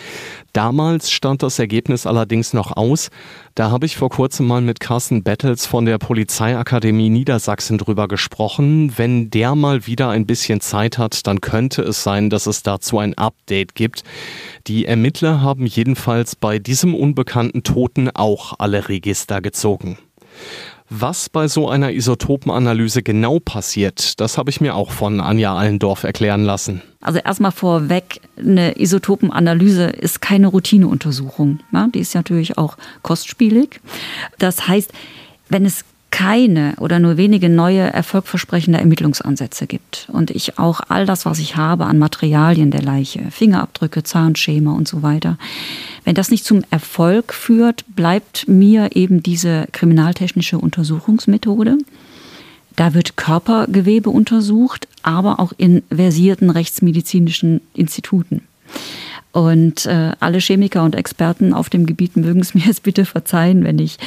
Damals 0.54 1.12
stand 1.12 1.44
das 1.44 1.60
Ergebnis 1.60 2.06
allerdings 2.06 2.54
noch 2.54 2.76
aus. 2.76 3.10
Da 3.56 3.72
habe 3.72 3.86
ich 3.86 3.98
vor 3.98 4.10
kurzem 4.10 4.48
mal 4.48 4.62
mit 4.62 4.80
Carsten 4.80 5.24
Battles 5.24 5.66
von 5.66 5.86
der 5.86 5.98
Polizeiakademie 5.98 7.10
Niedersachsen 7.10 7.78
drüber 7.78 8.08
gesprochen. 8.08 8.94
Wenn 8.98 9.30
der 9.30 9.56
mal 9.56 9.86
wieder 9.86 10.10
ein 10.10 10.26
bisschen 10.26 10.62
Zeit 10.62 10.98
hat, 10.98 11.28
dann 11.28 11.42
könnte 11.42 11.82
es 11.82 12.04
sein, 12.04 12.30
dass 12.30 12.48
es 12.48 12.64
dazu 12.64 13.00
ein 13.00 13.18
Update 13.18 13.76
gibt. 13.76 14.04
Die 14.68 14.86
Ermittler 14.86 15.42
haben 15.42 15.66
jedenfalls 15.66 16.36
bei 16.36 16.60
diesem 16.60 16.96
unbekannten 16.96 17.64
Toten 17.64 18.10
auch 18.10 18.54
alle 18.60 18.88
Register 19.20 19.42
gezogen. 19.42 19.98
Was 20.90 21.30
bei 21.30 21.48
so 21.48 21.70
einer 21.70 21.92
Isotopenanalyse 21.92 23.04
genau 23.04 23.40
passiert, 23.40 24.20
das 24.20 24.40
habe 24.40 24.50
ich 24.50 24.60
mir 24.60 24.74
auch 24.74 24.92
von 24.92 25.22
Anja 25.22 25.56
Allendorf 25.56 26.04
erklären 26.04 26.44
lassen. 26.44 26.82
Also 27.02 27.20
erstmal 27.20 27.52
vorweg, 27.52 28.22
eine 28.38 28.80
Isotopenanalyse 28.80 29.84
ist 29.84 30.22
keine 30.22 30.48
Routineuntersuchung. 30.48 31.60
Ja, 31.72 31.88
die 31.94 32.00
ist 32.00 32.16
natürlich 32.16 32.58
auch 32.58 32.78
kostspielig. 33.04 33.82
Das 34.40 34.68
heißt, 34.68 34.92
wenn 35.50 35.66
es 35.66 35.86
keine 36.20 36.74
oder 36.80 37.00
nur 37.00 37.16
wenige 37.16 37.48
neue 37.48 37.80
erfolgversprechende 37.80 38.78
Ermittlungsansätze 38.78 39.68
gibt 39.68 40.10
und 40.12 40.32
ich 40.32 40.60
auch 40.60 40.82
all 40.90 41.06
das, 41.06 41.26
was 41.26 41.40
ich 41.40 41.56
habe 41.56 41.86
an 41.86 41.98
Materialien 41.98 42.72
der 42.72 42.82
Leiche, 42.82 43.32
Fingerabdrücke, 43.32 44.04
Zahnschema 44.04 44.74
und 44.74 44.86
so 44.86 45.02
weiter, 45.02 45.38
wenn 46.04 46.16
das 46.16 46.30
nicht 46.30 46.44
zum 46.44 46.62
Erfolg 46.72 47.34
führt, 47.34 47.86
bleibt 47.96 48.50
mir 48.50 48.98
eben 48.98 49.24
diese 49.24 49.68
kriminaltechnische 49.72 50.58
Untersuchungsmethode. 50.60 51.78
Da 52.76 52.94
wird 52.94 53.16
Körpergewebe 53.16 54.10
untersucht, 54.10 54.90
aber 55.04 55.40
auch 55.40 55.54
in 55.56 55.84
versierten 55.90 56.50
rechtsmedizinischen 56.50 57.62
Instituten. 57.74 58.42
Und 59.32 59.86
äh, 59.86 60.14
alle 60.20 60.40
Chemiker 60.40 60.84
und 60.84 60.96
Experten 60.96 61.54
auf 61.54 61.70
dem 61.70 61.86
Gebiet 61.86 62.18
mögen 62.18 62.40
es 62.40 62.54
mir 62.56 62.66
jetzt 62.66 62.84
bitte 62.84 63.06
verzeihen, 63.06 63.64
wenn 63.64 63.80
ich 63.80 63.98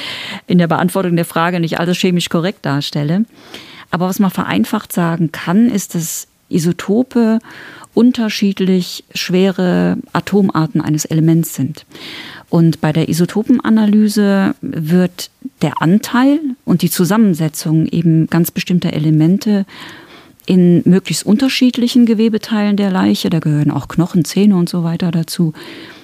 in 0.47 0.57
der 0.57 0.67
Beantwortung 0.67 1.15
der 1.15 1.25
Frage 1.25 1.59
nicht 1.59 1.79
alles 1.79 1.97
chemisch 1.97 2.29
korrekt 2.29 2.65
darstelle. 2.65 3.25
Aber 3.91 4.07
was 4.07 4.19
man 4.19 4.31
vereinfacht 4.31 4.91
sagen 4.91 5.31
kann, 5.31 5.69
ist, 5.69 5.95
dass 5.95 6.27
Isotope 6.49 7.39
unterschiedlich 7.93 9.03
schwere 9.13 9.97
Atomarten 10.13 10.81
eines 10.81 11.05
Elements 11.05 11.53
sind. 11.53 11.85
Und 12.49 12.81
bei 12.81 12.91
der 12.91 13.09
Isotopenanalyse 13.09 14.55
wird 14.61 15.29
der 15.61 15.81
Anteil 15.81 16.39
und 16.65 16.81
die 16.81 16.89
Zusammensetzung 16.89 17.87
eben 17.87 18.27
ganz 18.27 18.51
bestimmter 18.51 18.93
Elemente 18.93 19.65
in 20.45 20.81
möglichst 20.85 21.25
unterschiedlichen 21.25 22.05
Gewebeteilen 22.05 22.77
der 22.77 22.91
Leiche, 22.91 23.29
da 23.29 23.39
gehören 23.39 23.71
auch 23.71 23.87
Knochen, 23.87 24.25
Zähne 24.25 24.55
und 24.55 24.69
so 24.69 24.83
weiter 24.83 25.11
dazu, 25.11 25.53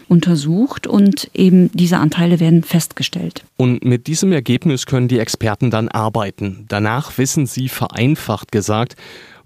untersucht 0.07 0.87
und 0.87 1.29
eben 1.33 1.71
diese 1.73 1.97
Anteile 1.97 2.39
werden 2.39 2.63
festgestellt. 2.63 3.43
Und 3.57 3.85
mit 3.85 4.07
diesem 4.07 4.31
Ergebnis 4.31 4.85
können 4.85 5.07
die 5.07 5.19
Experten 5.19 5.69
dann 5.69 5.87
arbeiten. 5.87 6.65
Danach 6.67 7.17
wissen 7.17 7.45
sie 7.45 7.69
vereinfacht 7.69 8.51
gesagt, 8.51 8.95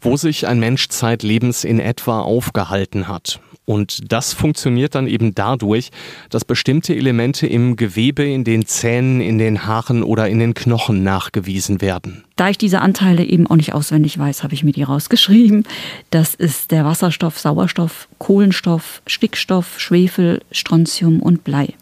wo 0.02 0.18
sich 0.18 0.48
ein 0.48 0.60
Mensch 0.60 0.90
zeitlebens 0.90 1.64
in 1.64 1.80
etwa 1.80 2.22
aufgehalten 2.22 3.08
hat. 3.08 3.40
Und 3.66 4.12
das 4.12 4.34
funktioniert 4.34 4.94
dann 4.96 5.08
eben 5.08 5.34
dadurch, 5.34 5.90
dass 6.30 6.44
bestimmte 6.44 6.96
Elemente 6.96 7.48
im 7.48 7.78
Gewebe, 7.78 8.24
in 8.24 8.44
den 8.44 8.66
Zähnen, 8.66 9.22
in 9.22 9.38
den 9.38 9.66
Haaren 9.66 10.04
oder 10.04 10.28
in 10.28 10.40
den 10.40 10.54
Knochen 10.54 11.04
nachgewiesen 11.04 11.80
werden. 11.80 12.26
Da 12.36 12.50
ich 12.50 12.58
diese 12.58 12.82
Anteile 12.82 13.24
eben 13.24 13.48
auch 13.48 13.56
nicht 13.56 13.74
auswendig 13.74 14.18
weiß, 14.18 14.44
habe 14.44 14.54
ich 14.54 14.64
mir 14.64 14.74
die 14.74 14.84
rausgeschrieben. 14.84 15.66
Das 16.10 16.36
ist 16.36 16.72
der 16.72 16.84
Wasserstoff, 16.84 17.40
Sauerstoff, 17.40 18.10
Kohlenstoff, 18.18 19.02
Stickstoff, 19.08 19.80
Schwefel, 19.80 20.42
Strontium 20.52 21.22
und 21.22 21.46
Blei. 21.46 21.74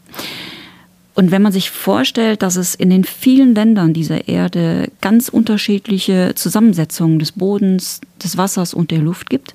Und 1.13 1.31
wenn 1.31 1.41
man 1.41 1.51
sich 1.51 1.71
vorstellt, 1.71 2.41
dass 2.41 2.55
es 2.55 2.73
in 2.73 2.89
den 2.89 3.03
vielen 3.03 3.53
Ländern 3.53 3.93
dieser 3.93 4.27
Erde 4.27 4.89
ganz 5.01 5.29
unterschiedliche 5.29 6.33
Zusammensetzungen 6.35 7.19
des 7.19 7.33
Bodens, 7.33 8.01
des 8.23 8.37
Wassers 8.37 8.73
und 8.73 8.91
der 8.91 8.99
Luft 8.99 9.29
gibt, 9.29 9.53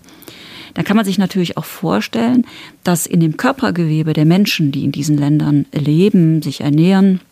dann 0.77 0.85
kann 0.85 0.97
man 0.97 1.07
sich 1.07 1.17
natürlich 1.17 1.57
auch 1.57 1.65
vorstellen, 1.65 2.47
dass 2.85 3.07
in 3.07 3.21
dem 3.21 3.39
Körpergewebe 3.39 4.13
der 4.13 4.27
Menschen, 4.27 4.73
die 4.73 4.85
in 4.85 4.93
diesen 4.93 5.17
Ländern 5.17 5.65
leben, 5.73 6.43
sich 6.43 6.61
ernähren, 6.61 7.23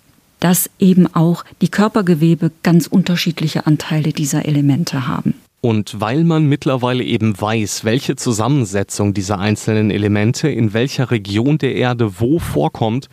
dass 0.41 0.71
eben 0.79 1.15
auch 1.15 1.45
die 1.61 1.69
Körpergewebe 1.69 2.53
ganz 2.63 2.87
unterschiedliche 2.87 3.67
Anteile 3.67 4.15
dieser 4.15 4.47
Elemente 4.47 5.07
haben. 5.07 5.35
Und 5.61 6.01
weil 6.01 6.25
man 6.25 6.47
mittlerweile 6.47 7.05
eben 7.05 7.39
weiß, 7.39 7.85
welche 7.85 8.17
Zusammensetzung 8.17 9.13
dieser 9.13 9.39
einzelnen 9.39 9.91
Elemente 9.91 10.49
in 10.49 10.73
welcher 10.73 11.11
Region 11.11 11.59
der 11.59 11.75
Erde 11.75 12.21
wo 12.21 12.39
vorkommt, 12.39 13.11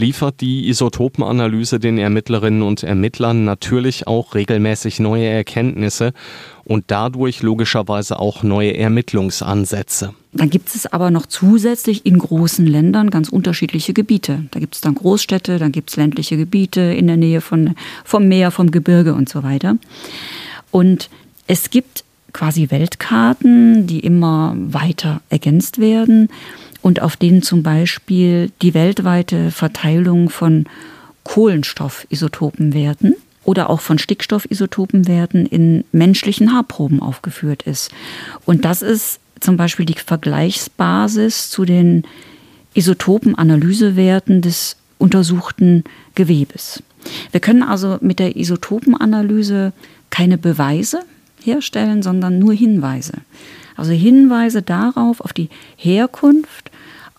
liefert 0.00 0.40
die 0.40 0.68
Isotopenanalyse 0.68 1.78
den 1.78 1.98
Ermittlerinnen 1.98 2.62
und 2.62 2.82
Ermittlern 2.82 3.44
natürlich 3.44 4.06
auch 4.06 4.34
regelmäßig 4.34 4.98
neue 4.98 5.26
Erkenntnisse 5.26 6.12
und 6.64 6.84
dadurch 6.88 7.42
logischerweise 7.42 8.18
auch 8.18 8.42
neue 8.42 8.76
Ermittlungsansätze. 8.76 10.14
Dann 10.32 10.50
gibt 10.50 10.74
es 10.74 10.86
aber 10.86 11.10
noch 11.10 11.26
zusätzlich 11.26 12.06
in 12.06 12.18
großen 12.18 12.66
Ländern 12.66 13.10
ganz 13.10 13.28
unterschiedliche 13.28 13.92
Gebiete. 13.92 14.44
Da 14.50 14.60
gibt 14.60 14.74
es 14.74 14.80
dann 14.80 14.94
Großstädte, 14.94 15.58
dann 15.58 15.72
gibt 15.72 15.90
es 15.90 15.96
ländliche 15.96 16.36
Gebiete 16.36 16.80
in 16.80 17.06
der 17.06 17.16
Nähe 17.16 17.40
von, 17.40 17.74
vom 18.04 18.26
Meer, 18.26 18.50
vom 18.50 18.70
Gebirge 18.70 19.14
und 19.14 19.28
so 19.28 19.42
weiter. 19.42 19.76
Und 20.70 21.10
es 21.46 21.70
gibt 21.70 22.04
quasi 22.32 22.70
Weltkarten, 22.70 23.86
die 23.86 24.00
immer 24.00 24.54
weiter 24.56 25.20
ergänzt 25.30 25.78
werden 25.78 26.28
und 26.82 27.02
auf 27.02 27.16
denen 27.16 27.42
zum 27.42 27.62
Beispiel 27.62 28.50
die 28.62 28.74
weltweite 28.74 29.50
Verteilung 29.50 30.30
von 30.30 30.66
Kohlenstoffisotopenwerten 31.24 33.14
oder 33.44 33.70
auch 33.70 33.80
von 33.80 33.98
Stickstoffisotopenwerten 33.98 35.46
in 35.46 35.84
menschlichen 35.92 36.52
Haarproben 36.52 37.00
aufgeführt 37.00 37.62
ist. 37.62 37.90
Und 38.44 38.64
das 38.64 38.82
ist 38.82 39.20
zum 39.40 39.56
Beispiel 39.56 39.86
die 39.86 39.94
Vergleichsbasis 39.94 41.50
zu 41.50 41.64
den 41.64 42.04
Isotopenanalysewerten 42.74 44.42
des 44.42 44.76
untersuchten 44.98 45.84
Gewebes. 46.14 46.82
Wir 47.32 47.40
können 47.40 47.62
also 47.62 47.98
mit 48.00 48.18
der 48.18 48.36
Isotopenanalyse 48.36 49.72
keine 50.10 50.38
Beweise 50.38 51.00
herstellen, 51.42 52.02
sondern 52.02 52.38
nur 52.38 52.52
Hinweise. 52.52 53.14
Also 53.76 53.92
Hinweise 53.92 54.60
darauf, 54.62 55.20
auf 55.20 55.32
die 55.32 55.48
Herkunft, 55.76 56.69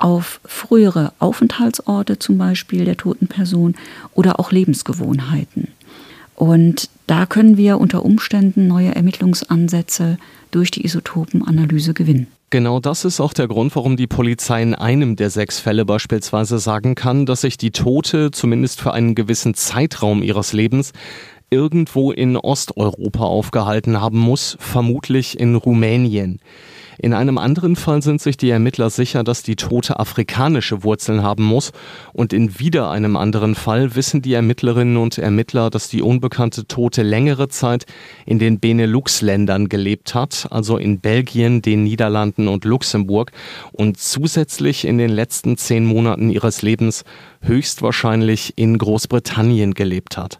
auf 0.01 0.41
frühere 0.45 1.13
Aufenthaltsorte 1.19 2.19
zum 2.19 2.37
Beispiel 2.37 2.85
der 2.85 2.97
toten 2.97 3.27
Person 3.27 3.75
oder 4.13 4.39
auch 4.39 4.51
Lebensgewohnheiten. 4.51 5.67
Und 6.35 6.89
da 7.05 7.25
können 7.25 7.55
wir 7.55 7.77
unter 7.77 8.03
Umständen 8.03 8.67
neue 8.67 8.95
Ermittlungsansätze 8.95 10.17
durch 10.49 10.71
die 10.71 10.83
Isotopenanalyse 10.85 11.93
gewinnen. 11.93 12.27
Genau 12.49 12.79
das 12.79 13.05
ist 13.05 13.21
auch 13.21 13.33
der 13.33 13.47
Grund, 13.47 13.75
warum 13.75 13.95
die 13.95 14.07
Polizei 14.07 14.61
in 14.61 14.75
einem 14.75 15.15
der 15.15 15.29
sechs 15.29 15.59
Fälle 15.59 15.85
beispielsweise 15.85 16.59
sagen 16.59 16.95
kann, 16.95 17.25
dass 17.25 17.41
sich 17.41 17.57
die 17.57 17.71
Tote 17.71 18.31
zumindest 18.31 18.81
für 18.81 18.93
einen 18.93 19.15
gewissen 19.15 19.53
Zeitraum 19.53 20.23
ihres 20.23 20.51
Lebens 20.51 20.91
irgendwo 21.49 22.11
in 22.11 22.35
Osteuropa 22.37 23.23
aufgehalten 23.23 24.01
haben 24.01 24.17
muss, 24.17 24.57
vermutlich 24.59 25.39
in 25.39 25.55
Rumänien. 25.55 26.39
In 26.97 27.13
einem 27.13 27.37
anderen 27.37 27.75
Fall 27.75 28.01
sind 28.01 28.21
sich 28.21 28.37
die 28.37 28.49
Ermittler 28.49 28.89
sicher, 28.89 29.23
dass 29.23 29.43
die 29.43 29.55
Tote 29.55 29.99
afrikanische 29.99 30.83
Wurzeln 30.83 31.23
haben 31.23 31.43
muss. 31.43 31.71
Und 32.13 32.33
in 32.33 32.59
wieder 32.59 32.89
einem 32.89 33.15
anderen 33.15 33.55
Fall 33.55 33.95
wissen 33.95 34.21
die 34.21 34.33
Ermittlerinnen 34.33 34.97
und 34.97 35.17
Ermittler, 35.17 35.69
dass 35.69 35.89
die 35.89 36.01
unbekannte 36.01 36.67
Tote 36.67 37.03
längere 37.03 37.47
Zeit 37.47 37.85
in 38.25 38.39
den 38.39 38.59
Benelux-Ländern 38.59 39.69
gelebt 39.69 40.13
hat, 40.15 40.47
also 40.51 40.77
in 40.77 40.99
Belgien, 40.99 41.61
den 41.61 41.83
Niederlanden 41.83 42.47
und 42.47 42.65
Luxemburg 42.65 43.31
und 43.71 43.97
zusätzlich 43.97 44.85
in 44.85 44.97
den 44.97 45.09
letzten 45.09 45.57
zehn 45.57 45.85
Monaten 45.85 46.29
ihres 46.29 46.61
Lebens 46.61 47.03
höchstwahrscheinlich 47.41 48.53
in 48.55 48.77
Großbritannien 48.77 49.73
gelebt 49.73 50.17
hat. 50.17 50.39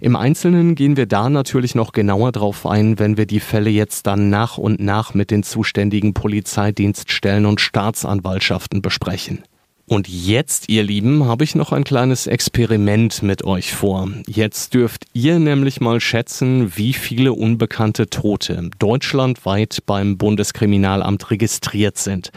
Im 0.00 0.16
Einzelnen 0.16 0.74
gehen 0.74 0.96
wir 0.96 1.06
da 1.06 1.28
natürlich 1.28 1.74
noch 1.74 1.92
genauer 1.92 2.32
drauf 2.32 2.66
ein, 2.66 2.98
wenn 2.98 3.16
wir 3.16 3.26
die 3.26 3.40
Fälle 3.40 3.70
jetzt 3.70 4.06
dann 4.06 4.30
nach 4.30 4.58
und 4.58 4.80
nach 4.80 5.14
mit 5.14 5.30
den 5.30 5.42
zuständigen 5.42 6.14
Polizeidienststellen 6.14 7.46
und 7.46 7.60
Staatsanwaltschaften 7.60 8.82
besprechen. 8.82 9.44
Und 9.86 10.08
jetzt, 10.08 10.68
ihr 10.68 10.84
Lieben, 10.84 11.26
habe 11.26 11.44
ich 11.44 11.54
noch 11.54 11.72
ein 11.72 11.84
kleines 11.84 12.26
Experiment 12.26 13.22
mit 13.22 13.44
euch 13.44 13.74
vor. 13.74 14.08
Jetzt 14.26 14.74
dürft 14.74 15.04
ihr 15.12 15.38
nämlich 15.38 15.80
mal 15.80 16.00
schätzen, 16.00 16.76
wie 16.76 16.92
viele 16.92 17.32
unbekannte 17.32 18.08
Tote 18.08 18.70
deutschlandweit 18.78 19.80
beim 19.84 20.16
Bundeskriminalamt 20.16 21.30
registriert 21.30 21.98
sind. 21.98 22.30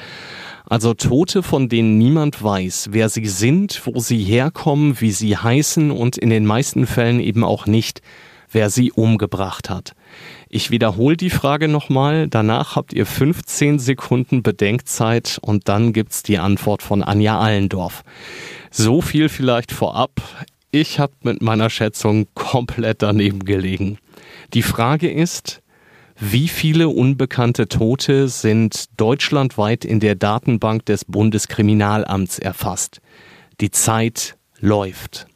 Also 0.68 0.94
Tote, 0.94 1.44
von 1.44 1.70
denen 1.70 1.98
niemand 1.98 2.42
weiß, 2.42 2.90
wer 2.92 3.10
sie 3.10 3.28
sind, 3.28 3.82
wo 3.86 4.00
sie 4.00 4.24
herkommen, 4.24 5.00
wie 5.00 5.12
sie 5.12 5.38
heißen 5.38 5.92
und 5.92 6.18
in 6.18 6.30
den 6.30 6.46
meisten 6.46 6.88
Fällen 6.88 7.20
eben 7.20 7.44
auch 7.44 7.68
nicht, 7.68 8.02
wer 8.52 8.70
sie 8.70 8.92
umgebracht 8.92 9.70
hat. 9.70 9.94
Ich 10.50 10.72
wiederhole 10.72 11.18
die 11.18 11.30
Frage 11.30 11.68
nochmal, 11.68 12.28
danach 12.28 12.76
habt 12.76 12.94
ihr 12.94 13.06
15 13.06 13.78
Sekunden 13.78 14.42
Bedenkzeit 14.42 15.38
und 15.42 15.68
dann 15.68 15.94
gibt's 15.94 16.24
die 16.24 16.40
Antwort 16.40 16.82
von 16.82 17.04
Anja 17.04 17.40
Allendorf. 17.40 18.04
So 18.72 19.02
viel 19.02 19.30
vielleicht 19.30 19.72
vorab. 19.72 20.22
Ich 20.72 21.00
habe 21.00 21.14
mit 21.24 21.42
meiner 21.42 21.70
Schätzung 21.70 22.28
komplett 22.34 23.02
daneben 23.02 23.46
gelegen. 23.46 23.98
Die 24.54 24.64
Frage 24.64 25.12
ist, 25.12 25.62
wie 26.18 26.48
viele 26.48 26.88
unbekannte 26.88 27.68
Tote 27.68 28.30
sind 28.30 28.86
deutschlandweit 29.00 29.84
in 29.84 30.00
der 30.00 30.16
Datenbank 30.16 30.86
des 30.86 31.04
Bundeskriminalamts 31.04 32.40
erfasst? 32.40 33.02
Die 33.60 33.72
Zeit 33.72 34.38
läuft. 34.60 35.28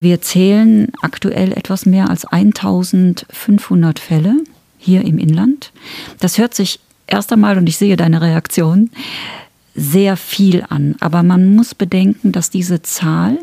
Wir 0.00 0.20
zählen 0.20 0.90
aktuell 1.00 1.52
etwas 1.52 1.86
mehr 1.86 2.10
als 2.10 2.24
1500 2.24 4.00
Fälle 4.00 4.42
hier 4.82 5.04
im 5.04 5.18
Inland. 5.18 5.72
Das 6.18 6.38
hört 6.38 6.54
sich 6.54 6.80
erst 7.06 7.32
einmal, 7.32 7.56
und 7.58 7.68
ich 7.68 7.76
sehe 7.76 7.96
deine 7.96 8.20
Reaktion, 8.20 8.90
sehr 9.74 10.16
viel 10.16 10.64
an. 10.68 10.96
Aber 11.00 11.22
man 11.22 11.54
muss 11.54 11.74
bedenken, 11.74 12.32
dass 12.32 12.50
diese 12.50 12.82
Zahl 12.82 13.38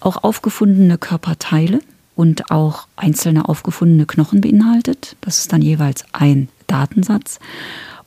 auch 0.00 0.22
aufgefundene 0.22 0.98
Körperteile 0.98 1.80
und 2.14 2.50
auch 2.50 2.86
einzelne 2.96 3.48
aufgefundene 3.48 4.06
Knochen 4.06 4.40
beinhaltet. 4.40 5.16
Das 5.20 5.38
ist 5.38 5.52
dann 5.52 5.62
jeweils 5.62 6.04
ein 6.12 6.48
Datensatz. 6.66 7.38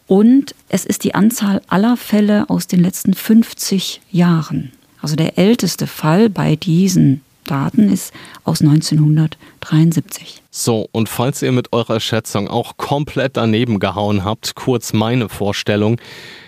Und 0.07 0.55
es 0.69 0.85
ist 0.85 1.03
die 1.03 1.13
Anzahl 1.13 1.61
aller 1.67 1.95
Fälle 1.95 2.49
aus 2.49 2.67
den 2.67 2.81
letzten 2.81 3.13
50 3.13 4.01
Jahren. 4.11 4.71
Also 5.01 5.15
der 5.15 5.37
älteste 5.37 5.87
Fall 5.87 6.29
bei 6.29 6.55
diesen 6.55 7.21
Daten 7.49 7.91
ist 7.91 8.13
aus 8.43 8.61
1973. 8.61 10.41
So, 10.51 10.87
und 10.91 11.09
falls 11.09 11.41
ihr 11.41 11.51
mit 11.51 11.73
eurer 11.73 11.99
Schätzung 11.99 12.47
auch 12.47 12.77
komplett 12.77 13.37
daneben 13.37 13.79
gehauen 13.79 14.23
habt, 14.23 14.55
kurz 14.55 14.93
meine 14.93 15.29
Vorstellung. 15.29 15.99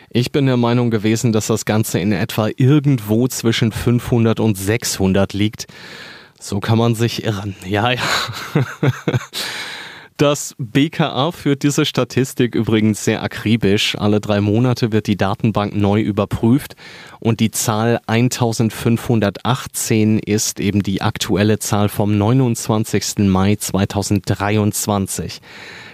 Ich 0.10 0.32
bin 0.32 0.46
der 0.46 0.58
Meinung 0.58 0.92
gewesen, 0.92 1.32
dass 1.32 1.48
das 1.48 1.66
Ganze 1.66 2.00
in 2.00 2.12
etwa 2.12 2.50
irgendwo 2.56 3.28
zwischen 3.28 3.72
500 3.72 4.40
und 4.40 4.58
600 4.58 5.34
liegt. 5.34 5.68
So 6.40 6.60
kann 6.60 6.78
man 6.78 6.96
sich 6.96 7.24
irren. 7.24 7.56
Ja, 7.66 7.92
ja. 7.92 8.02
Das 10.22 10.54
BKA 10.60 11.32
führt 11.32 11.64
diese 11.64 11.84
Statistik 11.84 12.54
übrigens 12.54 13.04
sehr 13.04 13.24
akribisch. 13.24 13.98
Alle 13.98 14.22
drei 14.22 14.40
Monate 14.40 14.92
wird 14.92 15.08
die 15.08 15.18
Datenbank 15.18 15.76
neu 15.76 16.00
überprüft 16.00 16.76
und 17.20 17.40
die 17.40 17.50
Zahl 17.50 18.00
1518 18.06 20.20
ist 20.20 20.60
eben 20.60 20.84
die 20.84 21.02
aktuelle 21.02 21.58
Zahl 21.58 21.90
vom 21.90 22.20
29. 22.20 23.28
Mai 23.30 23.56
2023. 23.56 25.42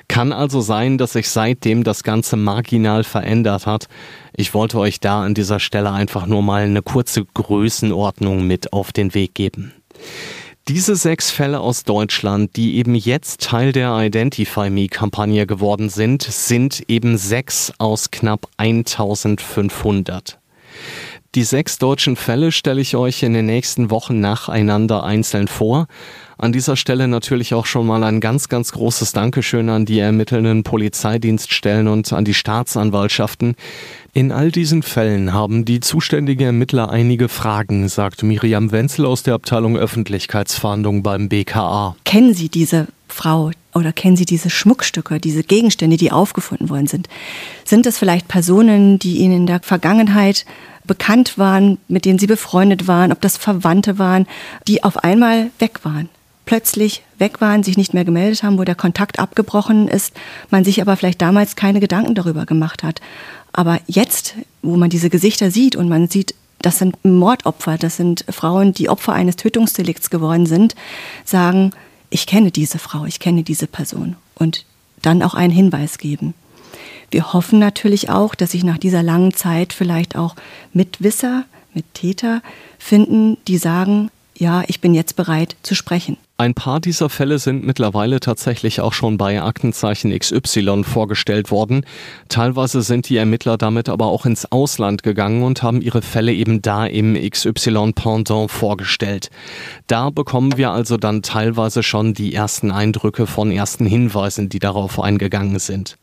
Kann 0.09 0.33
also 0.33 0.59
sein, 0.59 0.97
dass 0.97 1.13
sich 1.13 1.29
seitdem 1.29 1.85
das 1.85 2.03
Ganze 2.03 2.35
marginal 2.35 3.05
verändert 3.05 3.65
hat. 3.65 3.87
Ich 4.35 4.53
wollte 4.53 4.77
euch 4.79 4.99
da 4.99 5.23
an 5.23 5.35
dieser 5.35 5.61
Stelle 5.61 5.93
einfach 5.93 6.27
nur 6.27 6.43
mal 6.43 6.63
eine 6.63 6.81
kurze 6.81 7.23
Größenordnung 7.23 8.45
mit 8.45 8.73
auf 8.73 8.91
den 8.91 9.13
Weg 9.13 9.35
geben. 9.35 9.71
Diese 10.67 10.97
sechs 10.97 11.31
Fälle 11.31 11.61
aus 11.61 11.85
Deutschland, 11.85 12.57
die 12.57 12.75
eben 12.75 12.93
jetzt 12.93 13.39
Teil 13.39 13.71
der 13.71 13.97
Identify 13.97 14.69
Me-Kampagne 14.69 15.47
geworden 15.47 15.87
sind, 15.87 16.23
sind 16.23 16.83
eben 16.89 17.17
sechs 17.17 17.71
aus 17.77 18.11
knapp 18.11 18.49
1500. 18.57 20.39
Die 21.37 21.43
sechs 21.43 21.77
deutschen 21.77 22.15
Fälle 22.15 22.51
stelle 22.51 22.81
ich 22.81 22.95
euch 22.95 23.21
in 23.21 23.33
den 23.33 23.45
nächsten 23.45 23.91
Wochen 23.91 24.19
nacheinander 24.19 25.03
einzeln 25.03 25.47
vor. 25.47 25.85
An 26.39 26.51
dieser 26.51 26.75
Stelle 26.75 27.07
natürlich 27.07 27.53
auch 27.53 27.67
schon 27.67 27.85
mal 27.85 28.03
ein 28.03 28.21
ganz, 28.21 28.49
ganz 28.49 28.71
großes 28.71 29.11
Dankeschön 29.11 29.69
an 29.69 29.85
die 29.85 29.99
ermittelnden 29.99 30.63
Polizeidienststellen 30.63 31.89
und 31.89 32.11
an 32.11 32.25
die 32.25 32.33
Staatsanwaltschaften. 32.33 33.53
In 34.13 34.31
all 34.31 34.49
diesen 34.49 34.81
Fällen 34.81 35.31
haben 35.31 35.63
die 35.63 35.79
zuständigen 35.79 36.43
Ermittler 36.43 36.89
einige 36.89 37.29
Fragen, 37.29 37.87
sagt 37.87 38.23
Miriam 38.23 38.71
Wenzel 38.71 39.05
aus 39.05 39.21
der 39.21 39.35
Abteilung 39.35 39.77
Öffentlichkeitsfahndung 39.77 41.03
beim 41.03 41.29
BKA. 41.29 41.95
Kennen 42.03 42.33
Sie 42.33 42.49
diese 42.49 42.87
Frau 43.07 43.51
oder 43.77 43.93
kennen 43.93 44.17
Sie 44.17 44.25
diese 44.25 44.49
Schmuckstücke, 44.49 45.19
diese 45.19 45.43
Gegenstände, 45.43 45.97
die 45.97 46.11
aufgefunden 46.11 46.69
worden 46.69 46.87
sind? 46.87 47.07
Sind 47.65 47.85
das 47.85 47.97
vielleicht 47.97 48.27
Personen, 48.27 48.99
die 48.99 49.17
Ihnen 49.17 49.35
in 49.35 49.47
der 49.47 49.61
Vergangenheit 49.61 50.45
bekannt 50.85 51.37
waren, 51.37 51.77
mit 51.87 52.05
denen 52.05 52.19
Sie 52.19 52.27
befreundet 52.27 52.87
waren, 52.87 53.11
ob 53.11 53.21
das 53.21 53.37
Verwandte 53.37 53.99
waren, 53.99 54.27
die 54.67 54.83
auf 54.83 54.97
einmal 54.97 55.51
weg 55.59 55.79
waren? 55.83 56.09
plötzlich 56.47 57.03
weg 57.19 57.41
waren, 57.41 57.61
sich 57.61 57.77
nicht 57.77 57.93
mehr 57.93 58.05
gemeldet 58.05 58.41
haben, 58.41 58.57
wo 58.57 58.63
der 58.63 58.73
Kontakt 58.73 59.19
abgebrochen 59.19 59.87
ist, 59.87 60.13
man 60.49 60.63
sich 60.63 60.81
aber 60.81 60.97
vielleicht 60.97 61.21
damals 61.21 61.55
keine 61.55 61.79
Gedanken 61.79 62.15
darüber 62.15 62.47
gemacht 62.47 62.81
hat. 62.81 63.01
Aber 63.53 63.79
jetzt, 63.85 64.33
wo 64.63 64.77
man 64.77 64.89
diese 64.89 65.11
Gesichter 65.11 65.51
sieht 65.51 65.75
und 65.75 65.89
man 65.89 66.07
sieht, 66.07 66.33
das 66.59 66.79
sind 66.79 67.03
Mordopfer, 67.05 67.77
das 67.77 67.97
sind 67.97 68.25
Frauen, 68.29 68.73
die 68.73 68.89
Opfer 68.89 69.13
eines 69.13 69.35
Tötungsdelikts 69.35 70.09
geworden 70.09 70.47
sind, 70.47 70.75
sagen, 71.23 71.71
ich 72.09 72.27
kenne 72.27 72.51
diese 72.51 72.79
Frau, 72.79 73.05
ich 73.05 73.19
kenne 73.19 73.43
diese 73.43 73.67
Person 73.67 74.15
und 74.35 74.65
dann 75.01 75.23
auch 75.23 75.33
einen 75.33 75.53
Hinweis 75.53 75.97
geben. 75.97 76.33
Wir 77.11 77.33
hoffen 77.33 77.59
natürlich 77.59 78.09
auch, 78.09 78.35
dass 78.35 78.51
sich 78.51 78.63
nach 78.63 78.77
dieser 78.77 79.03
langen 79.03 79.33
Zeit 79.33 79.73
vielleicht 79.73 80.15
auch 80.15 80.35
Mitwisser, 80.73 81.45
mit 81.73 81.93
Täter 81.93 82.41
finden, 82.79 83.37
die 83.47 83.57
sagen, 83.57 84.09
ja, 84.35 84.63
ich 84.67 84.81
bin 84.81 84.93
jetzt 84.93 85.15
bereit 85.15 85.55
zu 85.63 85.75
sprechen. 85.75 86.17
Ein 86.39 86.53
paar 86.53 86.79
dieser 86.79 87.09
Fälle 87.09 87.39
sind 87.39 87.65
mittlerweile 87.65 88.19
tatsächlich 88.19 88.79
auch 88.79 88.93
schon 88.93 89.17
bei 89.17 89.41
Aktenzeichen 89.41 90.15
XY 90.15 90.83
vorgestellt 90.83 91.49
worden. 91.49 91.83
Teilweise 92.29 92.83
sind 92.83 93.09
die 93.09 93.17
Ermittler 93.17 93.57
damit 93.57 93.89
aber 93.89 94.05
auch 94.05 94.27
ins 94.27 94.51
Ausland 94.51 95.01
gegangen 95.01 95.41
und 95.41 95.63
haben 95.63 95.81
ihre 95.81 96.03
Fälle 96.03 96.31
eben 96.31 96.61
da 96.61 96.85
im 96.85 97.15
XY 97.15 97.93
Pendant 97.93 98.51
vorgestellt. 98.51 99.31
Da 99.87 100.11
bekommen 100.11 100.57
wir 100.57 100.69
also 100.69 100.97
dann 100.97 101.23
teilweise 101.23 101.81
schon 101.81 102.13
die 102.13 102.35
ersten 102.35 102.69
Eindrücke 102.69 103.25
von 103.25 103.49
ersten 103.49 103.87
Hinweisen, 103.87 104.47
die 104.47 104.59
darauf 104.59 104.99
eingegangen 104.99 105.57
sind. 105.57 105.97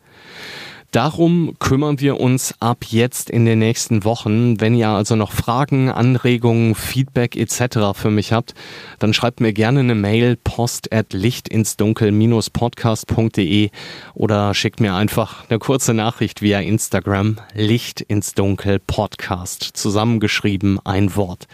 Darum 0.94 1.56
kümmern 1.58 1.98
wir 1.98 2.20
uns 2.20 2.54
ab 2.60 2.84
jetzt 2.88 3.28
in 3.28 3.44
den 3.46 3.58
nächsten 3.58 4.04
Wochen. 4.04 4.60
Wenn 4.60 4.76
ihr 4.76 4.90
also 4.90 5.16
noch 5.16 5.32
Fragen, 5.32 5.90
Anregungen, 5.90 6.76
Feedback 6.76 7.34
etc. 7.34 7.94
für 7.94 8.12
mich 8.12 8.32
habt, 8.32 8.54
dann 9.00 9.12
schreibt 9.12 9.40
mir 9.40 9.52
gerne 9.52 9.80
eine 9.80 9.96
Mail 9.96 10.36
post 10.36 10.92
at 10.92 11.12
lichtinsdunkel-podcast.de 11.12 13.70
oder 14.14 14.54
schickt 14.54 14.78
mir 14.78 14.94
einfach 14.94 15.50
eine 15.50 15.58
kurze 15.58 15.94
Nachricht 15.94 16.42
via 16.42 16.60
Instagram 16.60 17.38
Licht 17.54 18.00
ins 18.00 18.34
Dunkel 18.34 18.78
Podcast 18.78 19.70
zusammengeschrieben 19.74 20.78
ein 20.84 21.16
Wort. 21.16 21.48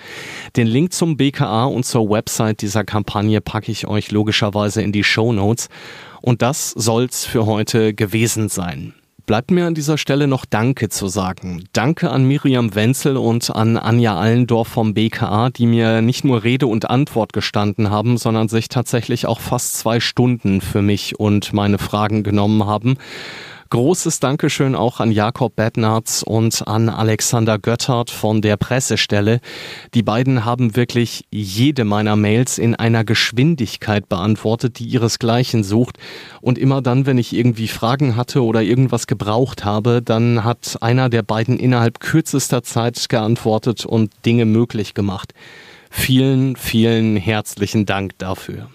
Den 0.57 0.67
Link 0.67 0.93
zum 0.93 1.17
BKA 1.17 1.65
und 1.65 1.87
zur 1.87 2.11
Website 2.11 2.61
dieser 2.61 2.85
Kampagne 2.85 3.41
packe 3.41 3.73
ich 3.73 3.87
euch 3.87 4.11
logischerweise 4.11 4.83
in 4.83 4.93
die 4.93 5.03
Show 5.03 5.33
Notes. 5.33 5.71
Und 6.21 6.43
das 6.43 6.73
soll's 6.73 7.25
für 7.25 7.47
heute 7.47 7.95
gewesen 7.95 8.51
sein. 8.51 8.93
Bleibt 9.27 9.51
mir 9.51 9.67
an 9.67 9.75
dieser 9.75 9.99
Stelle 9.99 10.27
noch 10.27 10.45
Danke 10.45 10.89
zu 10.89 11.09
sagen. 11.09 11.65
Danke 11.73 12.11
an 12.11 12.25
Miriam 12.25 12.75
Wenzel 12.75 13.17
und 13.17 13.55
an 13.55 13.77
Anja 13.77 14.17
Allendorf 14.17 14.69
vom 14.69 14.95
BKA, 14.95 15.51
die 15.51 15.67
mir 15.67 16.03
nicht 16.03 16.25
nur 16.25 16.45
Rede 16.45 16.67
und 16.67 16.91
Antwort 16.91 17.33
gestanden 17.33 17.91
haben, 17.91 18.19
sondern 18.19 18.49
sich 18.49 18.69
tatsächlich 18.69 19.27
auch 19.27 19.41
fast 19.41 19.79
zwei 19.79 20.01
Stunden 20.01 20.61
für 20.61 20.83
mich 20.83 21.19
und 21.19 21.53
meine 21.53 21.79
Fragen 21.79 22.23
genommen 22.23 22.67
haben. 22.67 22.97
Großes 23.71 24.19
Dankeschön 24.19 24.75
auch 24.75 24.99
an 24.99 25.13
Jakob 25.13 25.55
Bednarz 25.55 26.25
und 26.27 26.67
an 26.67 26.89
Alexander 26.89 27.57
Göttert 27.57 28.11
von 28.11 28.43
der 28.43 28.57
Pressestelle. 28.57 29.39
Die 29.95 30.03
beiden 30.03 30.45
haben 30.45 30.75
wirklich 30.75 31.25
jede 31.31 31.85
meiner 31.85 32.17
Mails 32.17 32.59
in 32.59 32.75
einer 32.75 33.05
Geschwindigkeit 33.05 34.09
beantwortet, 34.09 34.81
die 34.81 34.87
ihresgleichen 34.87 35.63
sucht. 35.63 35.99
Und 36.41 36.59
immer 36.59 36.83
dann, 36.83 37.07
wenn 37.07 37.17
ich 37.17 37.33
irgendwie 37.33 37.69
Fragen 37.69 38.17
hatte 38.17 38.43
oder 38.43 38.61
irgendwas 38.61 39.07
gebraucht 39.07 39.65
habe, 39.65 40.03
dann 40.03 40.43
hat 40.43 40.79
einer 40.81 41.09
der 41.09 41.23
beiden 41.23 41.57
innerhalb 41.57 42.01
kürzester 42.01 42.65
Zeit 42.65 43.09
geantwortet 43.09 43.87
und 43.87 44.11
Dinge 44.27 44.47
möglich 44.47 44.95
gemacht. 44.95 45.33
Vielen, 45.91 46.57
vielen 46.57 47.17
herzlichen 47.17 47.87
Dank 47.87 48.19
dafür. 48.19 48.69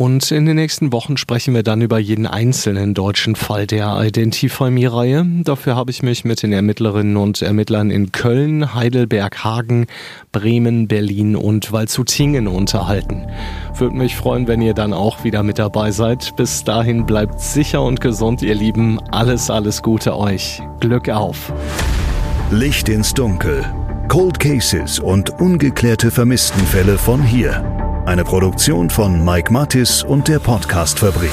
Und 0.00 0.30
in 0.30 0.46
den 0.46 0.56
nächsten 0.56 0.94
Wochen 0.94 1.18
sprechen 1.18 1.52
wir 1.52 1.62
dann 1.62 1.82
über 1.82 1.98
jeden 1.98 2.26
einzelnen 2.26 2.94
deutschen 2.94 3.36
Fall 3.36 3.66
der 3.66 4.00
Identify 4.02 4.70
Me-Reihe. 4.70 5.26
Dafür 5.44 5.76
habe 5.76 5.90
ich 5.90 6.02
mich 6.02 6.24
mit 6.24 6.42
den 6.42 6.54
Ermittlerinnen 6.54 7.18
und 7.18 7.42
Ermittlern 7.42 7.90
in 7.90 8.10
Köln, 8.10 8.74
Heidelberg, 8.74 9.44
Hagen, 9.44 9.88
Bremen, 10.32 10.88
Berlin 10.88 11.36
und 11.36 11.70
Walzutingen 11.70 12.48
unterhalten. 12.48 13.26
Würde 13.76 13.94
mich 13.94 14.16
freuen, 14.16 14.48
wenn 14.48 14.62
ihr 14.62 14.72
dann 14.72 14.94
auch 14.94 15.22
wieder 15.22 15.42
mit 15.42 15.58
dabei 15.58 15.90
seid. 15.90 16.34
Bis 16.34 16.64
dahin 16.64 17.04
bleibt 17.04 17.38
sicher 17.38 17.82
und 17.82 18.00
gesund, 18.00 18.40
ihr 18.40 18.54
Lieben. 18.54 18.98
Alles, 19.10 19.50
alles 19.50 19.82
Gute 19.82 20.16
euch. 20.16 20.62
Glück 20.80 21.10
auf. 21.10 21.52
Licht 22.50 22.88
ins 22.88 23.12
Dunkel. 23.12 23.66
Cold 24.08 24.40
Cases 24.40 24.98
und 24.98 25.28
ungeklärte 25.28 26.10
Vermisstenfälle 26.10 26.96
von 26.96 27.22
hier. 27.22 27.89
Eine 28.10 28.24
Produktion 28.24 28.90
von 28.90 29.24
Mike 29.24 29.52
Mattis 29.52 30.02
und 30.02 30.26
der 30.26 30.40
Podcastfabrik. 30.40 31.30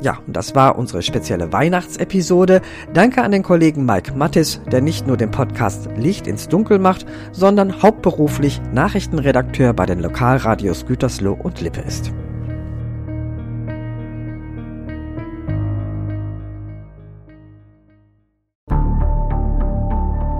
Ja, 0.00 0.20
und 0.26 0.34
das 0.34 0.54
war 0.54 0.78
unsere 0.78 1.02
spezielle 1.02 1.52
Weihnachtsepisode. 1.52 2.62
Danke 2.94 3.22
an 3.22 3.32
den 3.32 3.42
Kollegen 3.42 3.84
Mike 3.84 4.14
Mattis, 4.14 4.62
der 4.72 4.80
nicht 4.80 5.06
nur 5.06 5.18
den 5.18 5.30
Podcast 5.30 5.90
Licht 5.98 6.26
ins 6.26 6.48
Dunkel 6.48 6.78
macht, 6.78 7.04
sondern 7.32 7.82
hauptberuflich 7.82 8.62
Nachrichtenredakteur 8.72 9.74
bei 9.74 9.84
den 9.84 10.00
Lokalradios 10.00 10.86
Gütersloh 10.86 11.34
und 11.34 11.60
Lippe 11.60 11.82
ist. 11.82 12.10